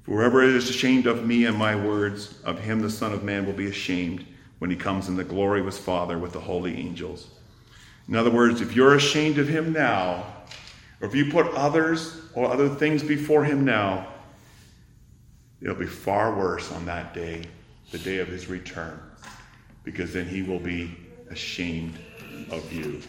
For 0.07 0.21
whoever 0.21 0.45
is 0.45 0.71
ashamed 0.71 1.07
of 1.07 1.27
me 1.27 1.47
and 1.47 1.57
my 1.57 1.75
words, 1.75 2.41
of 2.45 2.61
him 2.61 2.81
the 2.81 2.89
Son 2.89 3.13
of 3.13 3.25
Man 3.25 3.45
will 3.45 3.53
be 3.53 3.67
ashamed 3.67 4.25
when 4.61 4.71
he 4.71 4.77
comes 4.77 5.09
in 5.09 5.17
the 5.17 5.25
glory 5.25 5.59
of 5.59 5.67
his 5.67 5.79
Father 5.79 6.17
with 6.17 6.33
the 6.33 6.39
holy 6.39 6.77
angels. 6.77 7.27
In 8.09 8.15
other 8.15 8.31
words, 8.31 8.61
if 8.61 8.77
you're 8.77 8.95
ashamed 8.95 9.39
of 9.39 9.49
him 9.49 9.73
now, 9.73 10.25
or 11.01 11.09
if 11.09 11.15
you 11.17 11.33
put 11.33 11.49
others 11.55 12.21
or 12.35 12.49
other 12.49 12.69
things 12.69 13.03
before 13.03 13.45
him 13.45 13.65
now, 13.65 14.07
it'll 15.61 15.75
be 15.75 15.87
far 15.87 16.35
worse 16.37 16.71
on 16.73 16.87
that 16.87 17.15
day, 17.15 17.45
the 17.91 17.99
day 17.99 18.19
of 18.19 18.29
his 18.29 18.49
return, 18.49 19.01
because 19.85 20.13
then 20.13 20.27
he 20.27 20.43
will 20.43 20.59
be 20.59 20.97
ashamed 21.31 21.99
of 22.51 22.73
you. 22.73 23.01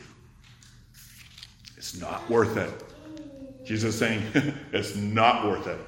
It's 1.78 2.00
not 2.00 2.30
worth 2.30 2.58
it. 2.58 2.72
Jesus 3.66 3.94
is 3.94 4.00
saying 4.00 4.24
it's 4.72 4.96
not 4.96 5.46
worth 5.46 5.68
it. 5.68 5.80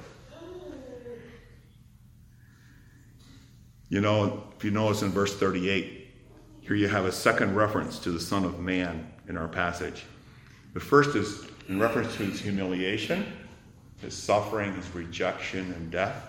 You 3.89 4.01
know, 4.01 4.43
if 4.55 4.63
you 4.63 4.69
notice 4.69 5.01
in 5.01 5.09
verse 5.09 5.35
38, 5.35 6.07
here 6.61 6.75
you 6.75 6.87
have 6.87 7.05
a 7.05 7.11
second 7.11 7.55
reference 7.55 7.97
to 7.99 8.11
the 8.11 8.19
Son 8.19 8.45
of 8.45 8.59
Man 8.59 9.11
in 9.27 9.35
our 9.35 9.47
passage. 9.47 10.05
The 10.73 10.79
first 10.79 11.15
is 11.15 11.45
in 11.67 11.79
reference 11.79 12.15
to 12.17 12.23
his 12.23 12.39
humiliation, 12.39 13.25
his 14.01 14.13
suffering, 14.13 14.75
his 14.75 14.93
rejection, 14.93 15.71
and 15.73 15.89
death. 15.89 16.28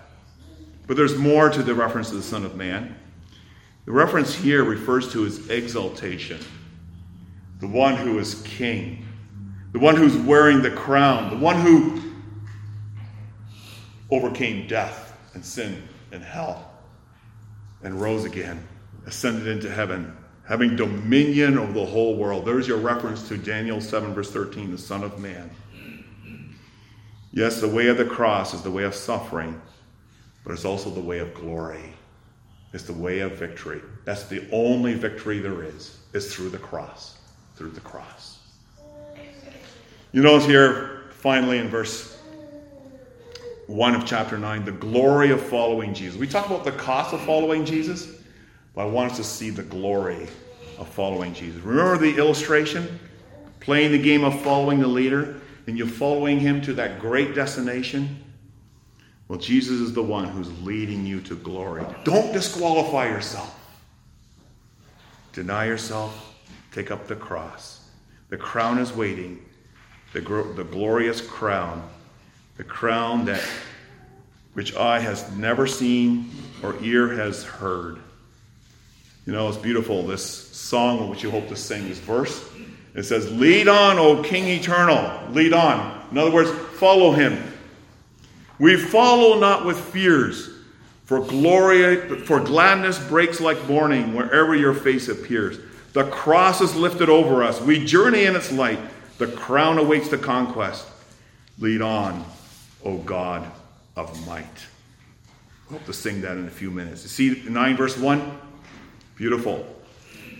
But 0.91 0.97
there's 0.97 1.17
more 1.17 1.49
to 1.49 1.63
the 1.63 1.73
reference 1.73 2.09
to 2.09 2.15
the 2.15 2.21
Son 2.21 2.43
of 2.43 2.57
Man. 2.57 2.97
The 3.85 3.93
reference 3.93 4.35
here 4.35 4.65
refers 4.65 5.09
to 5.13 5.21
his 5.21 5.49
exaltation, 5.49 6.37
the 7.61 7.67
one 7.67 7.95
who 7.95 8.19
is 8.19 8.41
king, 8.41 9.05
the 9.71 9.79
one 9.79 9.95
who's 9.95 10.17
wearing 10.17 10.61
the 10.61 10.71
crown, 10.71 11.29
the 11.29 11.37
one 11.37 11.61
who 11.61 12.11
overcame 14.09 14.67
death 14.67 15.17
and 15.33 15.45
sin 15.45 15.81
and 16.11 16.21
hell 16.21 16.69
and 17.83 18.01
rose 18.01 18.25
again, 18.25 18.61
ascended 19.05 19.47
into 19.47 19.71
heaven, 19.71 20.13
having 20.45 20.75
dominion 20.75 21.57
over 21.57 21.71
the 21.71 21.85
whole 21.85 22.17
world. 22.17 22.43
There's 22.43 22.67
your 22.67 22.79
reference 22.79 23.29
to 23.29 23.37
Daniel 23.37 23.79
7, 23.79 24.13
verse 24.13 24.29
13, 24.29 24.71
the 24.71 24.77
Son 24.77 25.05
of 25.05 25.19
Man. 25.19 25.51
Yes, 27.31 27.61
the 27.61 27.69
way 27.69 27.87
of 27.87 27.95
the 27.95 28.03
cross 28.03 28.53
is 28.53 28.61
the 28.61 28.71
way 28.71 28.83
of 28.83 28.93
suffering, 28.93 29.61
but 30.43 30.53
it's 30.53 30.65
also 30.65 30.89
the 30.89 30.99
way 30.99 31.19
of 31.19 31.33
glory. 31.33 31.93
It's 32.73 32.83
the 32.83 32.93
way 32.93 33.19
of 33.19 33.33
victory. 33.33 33.81
That's 34.05 34.23
the 34.23 34.43
only 34.51 34.93
victory 34.93 35.39
there 35.39 35.63
is, 35.63 35.97
is 36.13 36.33
through 36.33 36.49
the 36.49 36.57
cross. 36.57 37.17
Through 37.55 37.71
the 37.71 37.81
cross. 37.81 38.39
You 40.13 40.21
notice 40.21 40.45
here, 40.45 41.03
finally, 41.11 41.57
in 41.57 41.69
verse 41.69 42.17
1 43.67 43.95
of 43.95 44.05
chapter 44.05 44.37
9, 44.37 44.65
the 44.65 44.71
glory 44.71 45.31
of 45.31 45.41
following 45.41 45.93
Jesus. 45.93 46.19
We 46.19 46.27
talk 46.27 46.47
about 46.47 46.65
the 46.65 46.73
cost 46.73 47.13
of 47.13 47.21
following 47.21 47.63
Jesus, 47.63 48.07
but 48.75 48.81
I 48.81 48.85
want 48.85 49.11
us 49.11 49.17
to 49.17 49.23
see 49.23 49.49
the 49.49 49.63
glory 49.63 50.27
of 50.77 50.87
following 50.89 51.33
Jesus. 51.33 51.61
Remember 51.61 51.97
the 51.97 52.17
illustration? 52.17 52.99
Playing 53.61 53.91
the 53.91 54.01
game 54.01 54.23
of 54.23 54.41
following 54.41 54.79
the 54.79 54.87
leader, 54.87 55.39
and 55.67 55.77
you're 55.77 55.87
following 55.87 56.39
him 56.39 56.61
to 56.63 56.73
that 56.73 56.99
great 56.99 57.35
destination. 57.35 58.21
Well, 59.31 59.39
Jesus 59.39 59.79
is 59.79 59.93
the 59.93 60.03
one 60.03 60.27
who's 60.27 60.51
leading 60.61 61.05
you 61.05 61.21
to 61.21 61.37
glory. 61.37 61.85
Don't 62.03 62.33
disqualify 62.33 63.07
yourself. 63.07 63.57
Deny 65.31 65.67
yourself, 65.67 66.35
take 66.73 66.91
up 66.91 67.07
the 67.07 67.15
cross. 67.15 67.87
The 68.27 68.35
crown 68.35 68.77
is 68.77 68.91
waiting, 68.91 69.41
the, 70.11 70.19
the 70.19 70.65
glorious 70.65 71.21
crown 71.21 71.89
the 72.57 72.65
crown 72.65 73.23
that 73.23 73.41
which 74.51 74.75
eye 74.75 74.99
has 74.99 75.31
never 75.37 75.65
seen 75.65 76.29
or 76.61 76.75
ear 76.83 77.07
has 77.07 77.45
heard. 77.45 77.99
You 79.25 79.31
know, 79.31 79.47
it's 79.47 79.57
beautiful, 79.57 80.05
this 80.05 80.25
song 80.25 81.09
which 81.09 81.23
you 81.23 81.31
hope 81.31 81.47
to 81.47 81.55
sing, 81.55 81.87
this 81.87 81.99
verse. 81.99 82.49
It 82.95 83.03
says, 83.03 83.31
Lead 83.31 83.69
on, 83.69 83.97
O 83.97 84.21
King 84.23 84.49
eternal. 84.49 85.31
Lead 85.31 85.53
on. 85.53 86.05
In 86.11 86.17
other 86.17 86.31
words, 86.31 86.51
follow 86.77 87.13
him. 87.13 87.50
We 88.61 88.77
follow 88.77 89.39
not 89.39 89.65
with 89.65 89.79
fears, 89.79 90.51
for 91.05 91.19
glory, 91.19 92.19
for 92.25 92.39
gladness 92.39 92.99
breaks 93.07 93.41
like 93.41 93.67
morning 93.67 94.13
wherever 94.13 94.53
your 94.53 94.75
face 94.75 95.07
appears. 95.07 95.57
The 95.93 96.03
cross 96.11 96.61
is 96.61 96.75
lifted 96.75 97.09
over 97.09 97.43
us. 97.43 97.59
We 97.59 97.83
journey 97.83 98.25
in 98.25 98.35
its 98.35 98.51
light. 98.51 98.77
The 99.17 99.25
crown 99.25 99.79
awaits 99.79 100.09
the 100.09 100.19
conquest. 100.19 100.85
Lead 101.57 101.81
on, 101.81 102.23
O 102.85 102.99
God 102.99 103.49
of 103.95 104.27
might. 104.27 104.45
I 105.67 105.73
hope 105.73 105.85
to 105.87 105.93
sing 105.93 106.21
that 106.21 106.37
in 106.37 106.45
a 106.45 106.51
few 106.51 106.69
minutes. 106.69 107.01
You 107.01 107.09
see 107.09 107.49
9 107.49 107.75
verse 107.75 107.97
1? 107.97 108.39
Beautiful. 109.15 109.65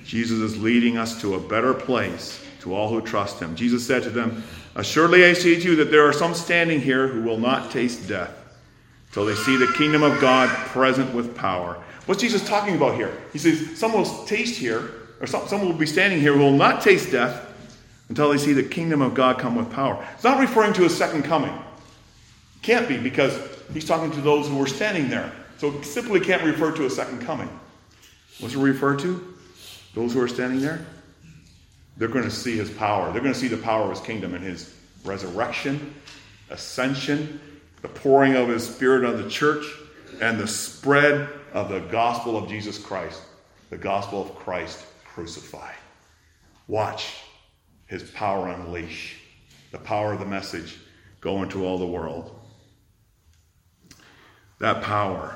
Jesus 0.05 0.37
is 0.37 0.61
leading 0.61 0.95
us 0.95 1.19
to 1.21 1.33
a 1.33 1.39
better 1.39 1.73
place 1.73 2.45
to 2.59 2.75
all 2.75 2.87
who 2.87 3.01
trust 3.01 3.39
him. 3.39 3.55
Jesus 3.55 3.83
said 3.83 4.03
to 4.03 4.11
them, 4.11 4.43
Assuredly 4.75 5.25
I 5.25 5.33
say 5.33 5.59
to 5.59 5.61
you 5.61 5.75
that 5.77 5.91
there 5.91 6.07
are 6.07 6.13
some 6.13 6.33
standing 6.33 6.79
here 6.79 7.07
who 7.07 7.21
will 7.21 7.37
not 7.37 7.71
taste 7.71 8.07
death 8.07 8.31
till 9.11 9.25
they 9.25 9.35
see 9.35 9.57
the 9.57 9.71
kingdom 9.73 10.03
of 10.03 10.19
God 10.21 10.49
present 10.67 11.13
with 11.13 11.35
power. 11.35 11.81
What's 12.05 12.21
Jesus 12.21 12.47
talking 12.47 12.75
about 12.75 12.95
here? 12.95 13.15
He 13.33 13.39
says, 13.39 13.77
Some 13.77 13.93
will 13.93 14.05
taste 14.25 14.57
here, 14.57 14.91
or 15.19 15.27
some, 15.27 15.47
some 15.47 15.61
will 15.61 15.73
be 15.73 15.85
standing 15.85 16.19
here 16.19 16.33
who 16.33 16.39
will 16.39 16.51
not 16.51 16.81
taste 16.81 17.11
death 17.11 17.47
until 18.09 18.31
they 18.31 18.37
see 18.37 18.53
the 18.53 18.63
kingdom 18.63 19.01
of 19.01 19.13
God 19.13 19.39
come 19.39 19.55
with 19.55 19.71
power. 19.71 20.05
It's 20.15 20.23
not 20.23 20.39
referring 20.39 20.73
to 20.73 20.85
a 20.85 20.89
second 20.89 21.23
coming. 21.23 21.53
Can't 22.61 22.87
be 22.87 22.97
because 22.97 23.37
he's 23.73 23.85
talking 23.85 24.11
to 24.11 24.21
those 24.21 24.47
who 24.47 24.57
were 24.57 24.67
standing 24.67 25.09
there. 25.09 25.31
So 25.57 25.69
it 25.69 25.85
simply 25.85 26.19
can't 26.19 26.43
refer 26.43 26.71
to 26.71 26.85
a 26.85 26.89
second 26.89 27.21
coming. 27.21 27.49
What's 28.39 28.55
it 28.55 28.59
refer 28.59 28.95
to? 28.97 29.35
Those 29.93 30.13
who 30.13 30.21
are 30.21 30.27
standing 30.27 30.61
there? 30.61 30.85
They're 31.97 32.07
going 32.07 32.25
to 32.25 32.31
see 32.31 32.57
his 32.57 32.69
power. 32.69 33.11
They're 33.11 33.21
going 33.21 33.33
to 33.33 33.39
see 33.39 33.47
the 33.47 33.57
power 33.57 33.83
of 33.83 33.91
his 33.91 33.99
kingdom 33.99 34.33
and 34.33 34.43
his 34.43 34.73
resurrection, 35.03 35.93
ascension, 36.49 37.39
the 37.81 37.87
pouring 37.87 38.35
of 38.35 38.47
his 38.47 38.67
spirit 38.67 39.05
on 39.05 39.21
the 39.21 39.29
church, 39.29 39.65
and 40.21 40.39
the 40.39 40.47
spread 40.47 41.29
of 41.53 41.69
the 41.69 41.79
gospel 41.79 42.37
of 42.37 42.49
Jesus 42.49 42.77
Christ, 42.77 43.21
the 43.69 43.77
gospel 43.77 44.21
of 44.21 44.35
Christ 44.35 44.85
crucified. 45.05 45.75
Watch 46.67 47.17
his 47.87 48.03
power 48.11 48.49
unleash, 48.49 49.17
the 49.71 49.77
power 49.77 50.13
of 50.13 50.19
the 50.19 50.25
message 50.25 50.77
go 51.19 51.43
into 51.43 51.65
all 51.65 51.77
the 51.77 51.85
world. 51.85 52.39
That 54.59 54.81
power, 54.83 55.35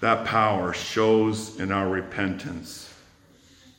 that 0.00 0.26
power 0.26 0.72
shows 0.72 1.58
in 1.60 1.70
our 1.72 1.88
repentance 1.88 2.92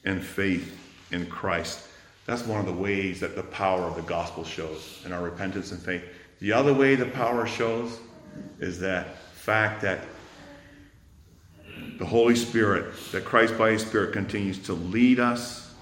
and 0.05 0.23
faith 0.23 0.86
in 1.11 1.25
Christ. 1.27 1.87
That's 2.25 2.45
one 2.45 2.59
of 2.59 2.65
the 2.65 2.73
ways 2.73 3.19
that 3.21 3.35
the 3.35 3.43
power 3.43 3.83
of 3.83 3.95
the 3.95 4.01
gospel 4.01 4.43
shows 4.43 5.01
in 5.05 5.13
our 5.13 5.23
repentance 5.23 5.71
and 5.71 5.81
faith. 5.81 6.03
The 6.39 6.51
other 6.53 6.73
way 6.73 6.95
the 6.95 7.05
power 7.05 7.47
shows 7.47 7.99
is 8.59 8.79
that 8.79 9.17
fact 9.33 9.81
that 9.81 10.01
the 11.97 12.05
Holy 12.05 12.35
Spirit, 12.35 12.93
that 13.11 13.25
Christ 13.25 13.57
by 13.57 13.71
His 13.71 13.81
Spirit 13.81 14.13
continues 14.13 14.59
to 14.65 14.73
lead 14.73 15.19
us 15.19 15.73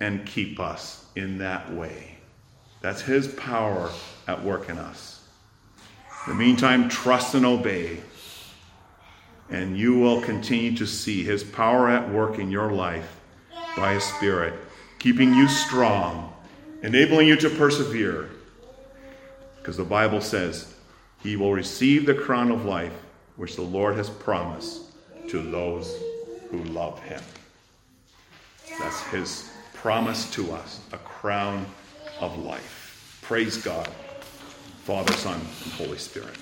and 0.00 0.26
keep 0.26 0.58
us 0.58 1.06
in 1.16 1.38
that 1.38 1.72
way. 1.72 2.16
That's 2.80 3.02
His 3.02 3.28
power 3.28 3.90
at 4.26 4.42
work 4.42 4.68
in 4.68 4.78
us. 4.78 5.26
In 6.26 6.32
the 6.32 6.38
meantime, 6.38 6.88
trust 6.88 7.34
and 7.34 7.44
obey, 7.44 7.98
and 9.50 9.78
you 9.78 9.98
will 9.98 10.22
continue 10.22 10.74
to 10.76 10.86
see 10.86 11.22
His 11.22 11.44
power 11.44 11.88
at 11.88 12.10
work 12.10 12.38
in 12.38 12.50
your 12.50 12.72
life 12.72 13.20
by 13.76 13.94
His 13.94 14.04
Spirit, 14.04 14.54
keeping 14.98 15.34
you 15.34 15.48
strong, 15.48 16.32
enabling 16.82 17.28
you 17.28 17.36
to 17.36 17.50
persevere. 17.50 18.30
Because 19.56 19.76
the 19.76 19.84
Bible 19.84 20.20
says, 20.20 20.74
He 21.22 21.36
will 21.36 21.52
receive 21.52 22.06
the 22.06 22.14
crown 22.14 22.50
of 22.50 22.64
life 22.64 22.92
which 23.36 23.56
the 23.56 23.62
Lord 23.62 23.96
has 23.96 24.10
promised 24.10 24.82
to 25.28 25.42
those 25.42 25.96
who 26.50 26.62
love 26.64 27.02
Him. 27.02 27.22
That's 28.78 29.02
His 29.08 29.50
promise 29.74 30.30
to 30.32 30.52
us 30.52 30.80
a 30.92 30.98
crown 30.98 31.66
of 32.20 32.38
life. 32.38 33.18
Praise 33.22 33.56
God. 33.56 33.88
Father, 34.84 35.12
Son, 35.14 35.40
and 35.40 35.72
Holy 35.72 35.98
Spirit. 35.98 36.36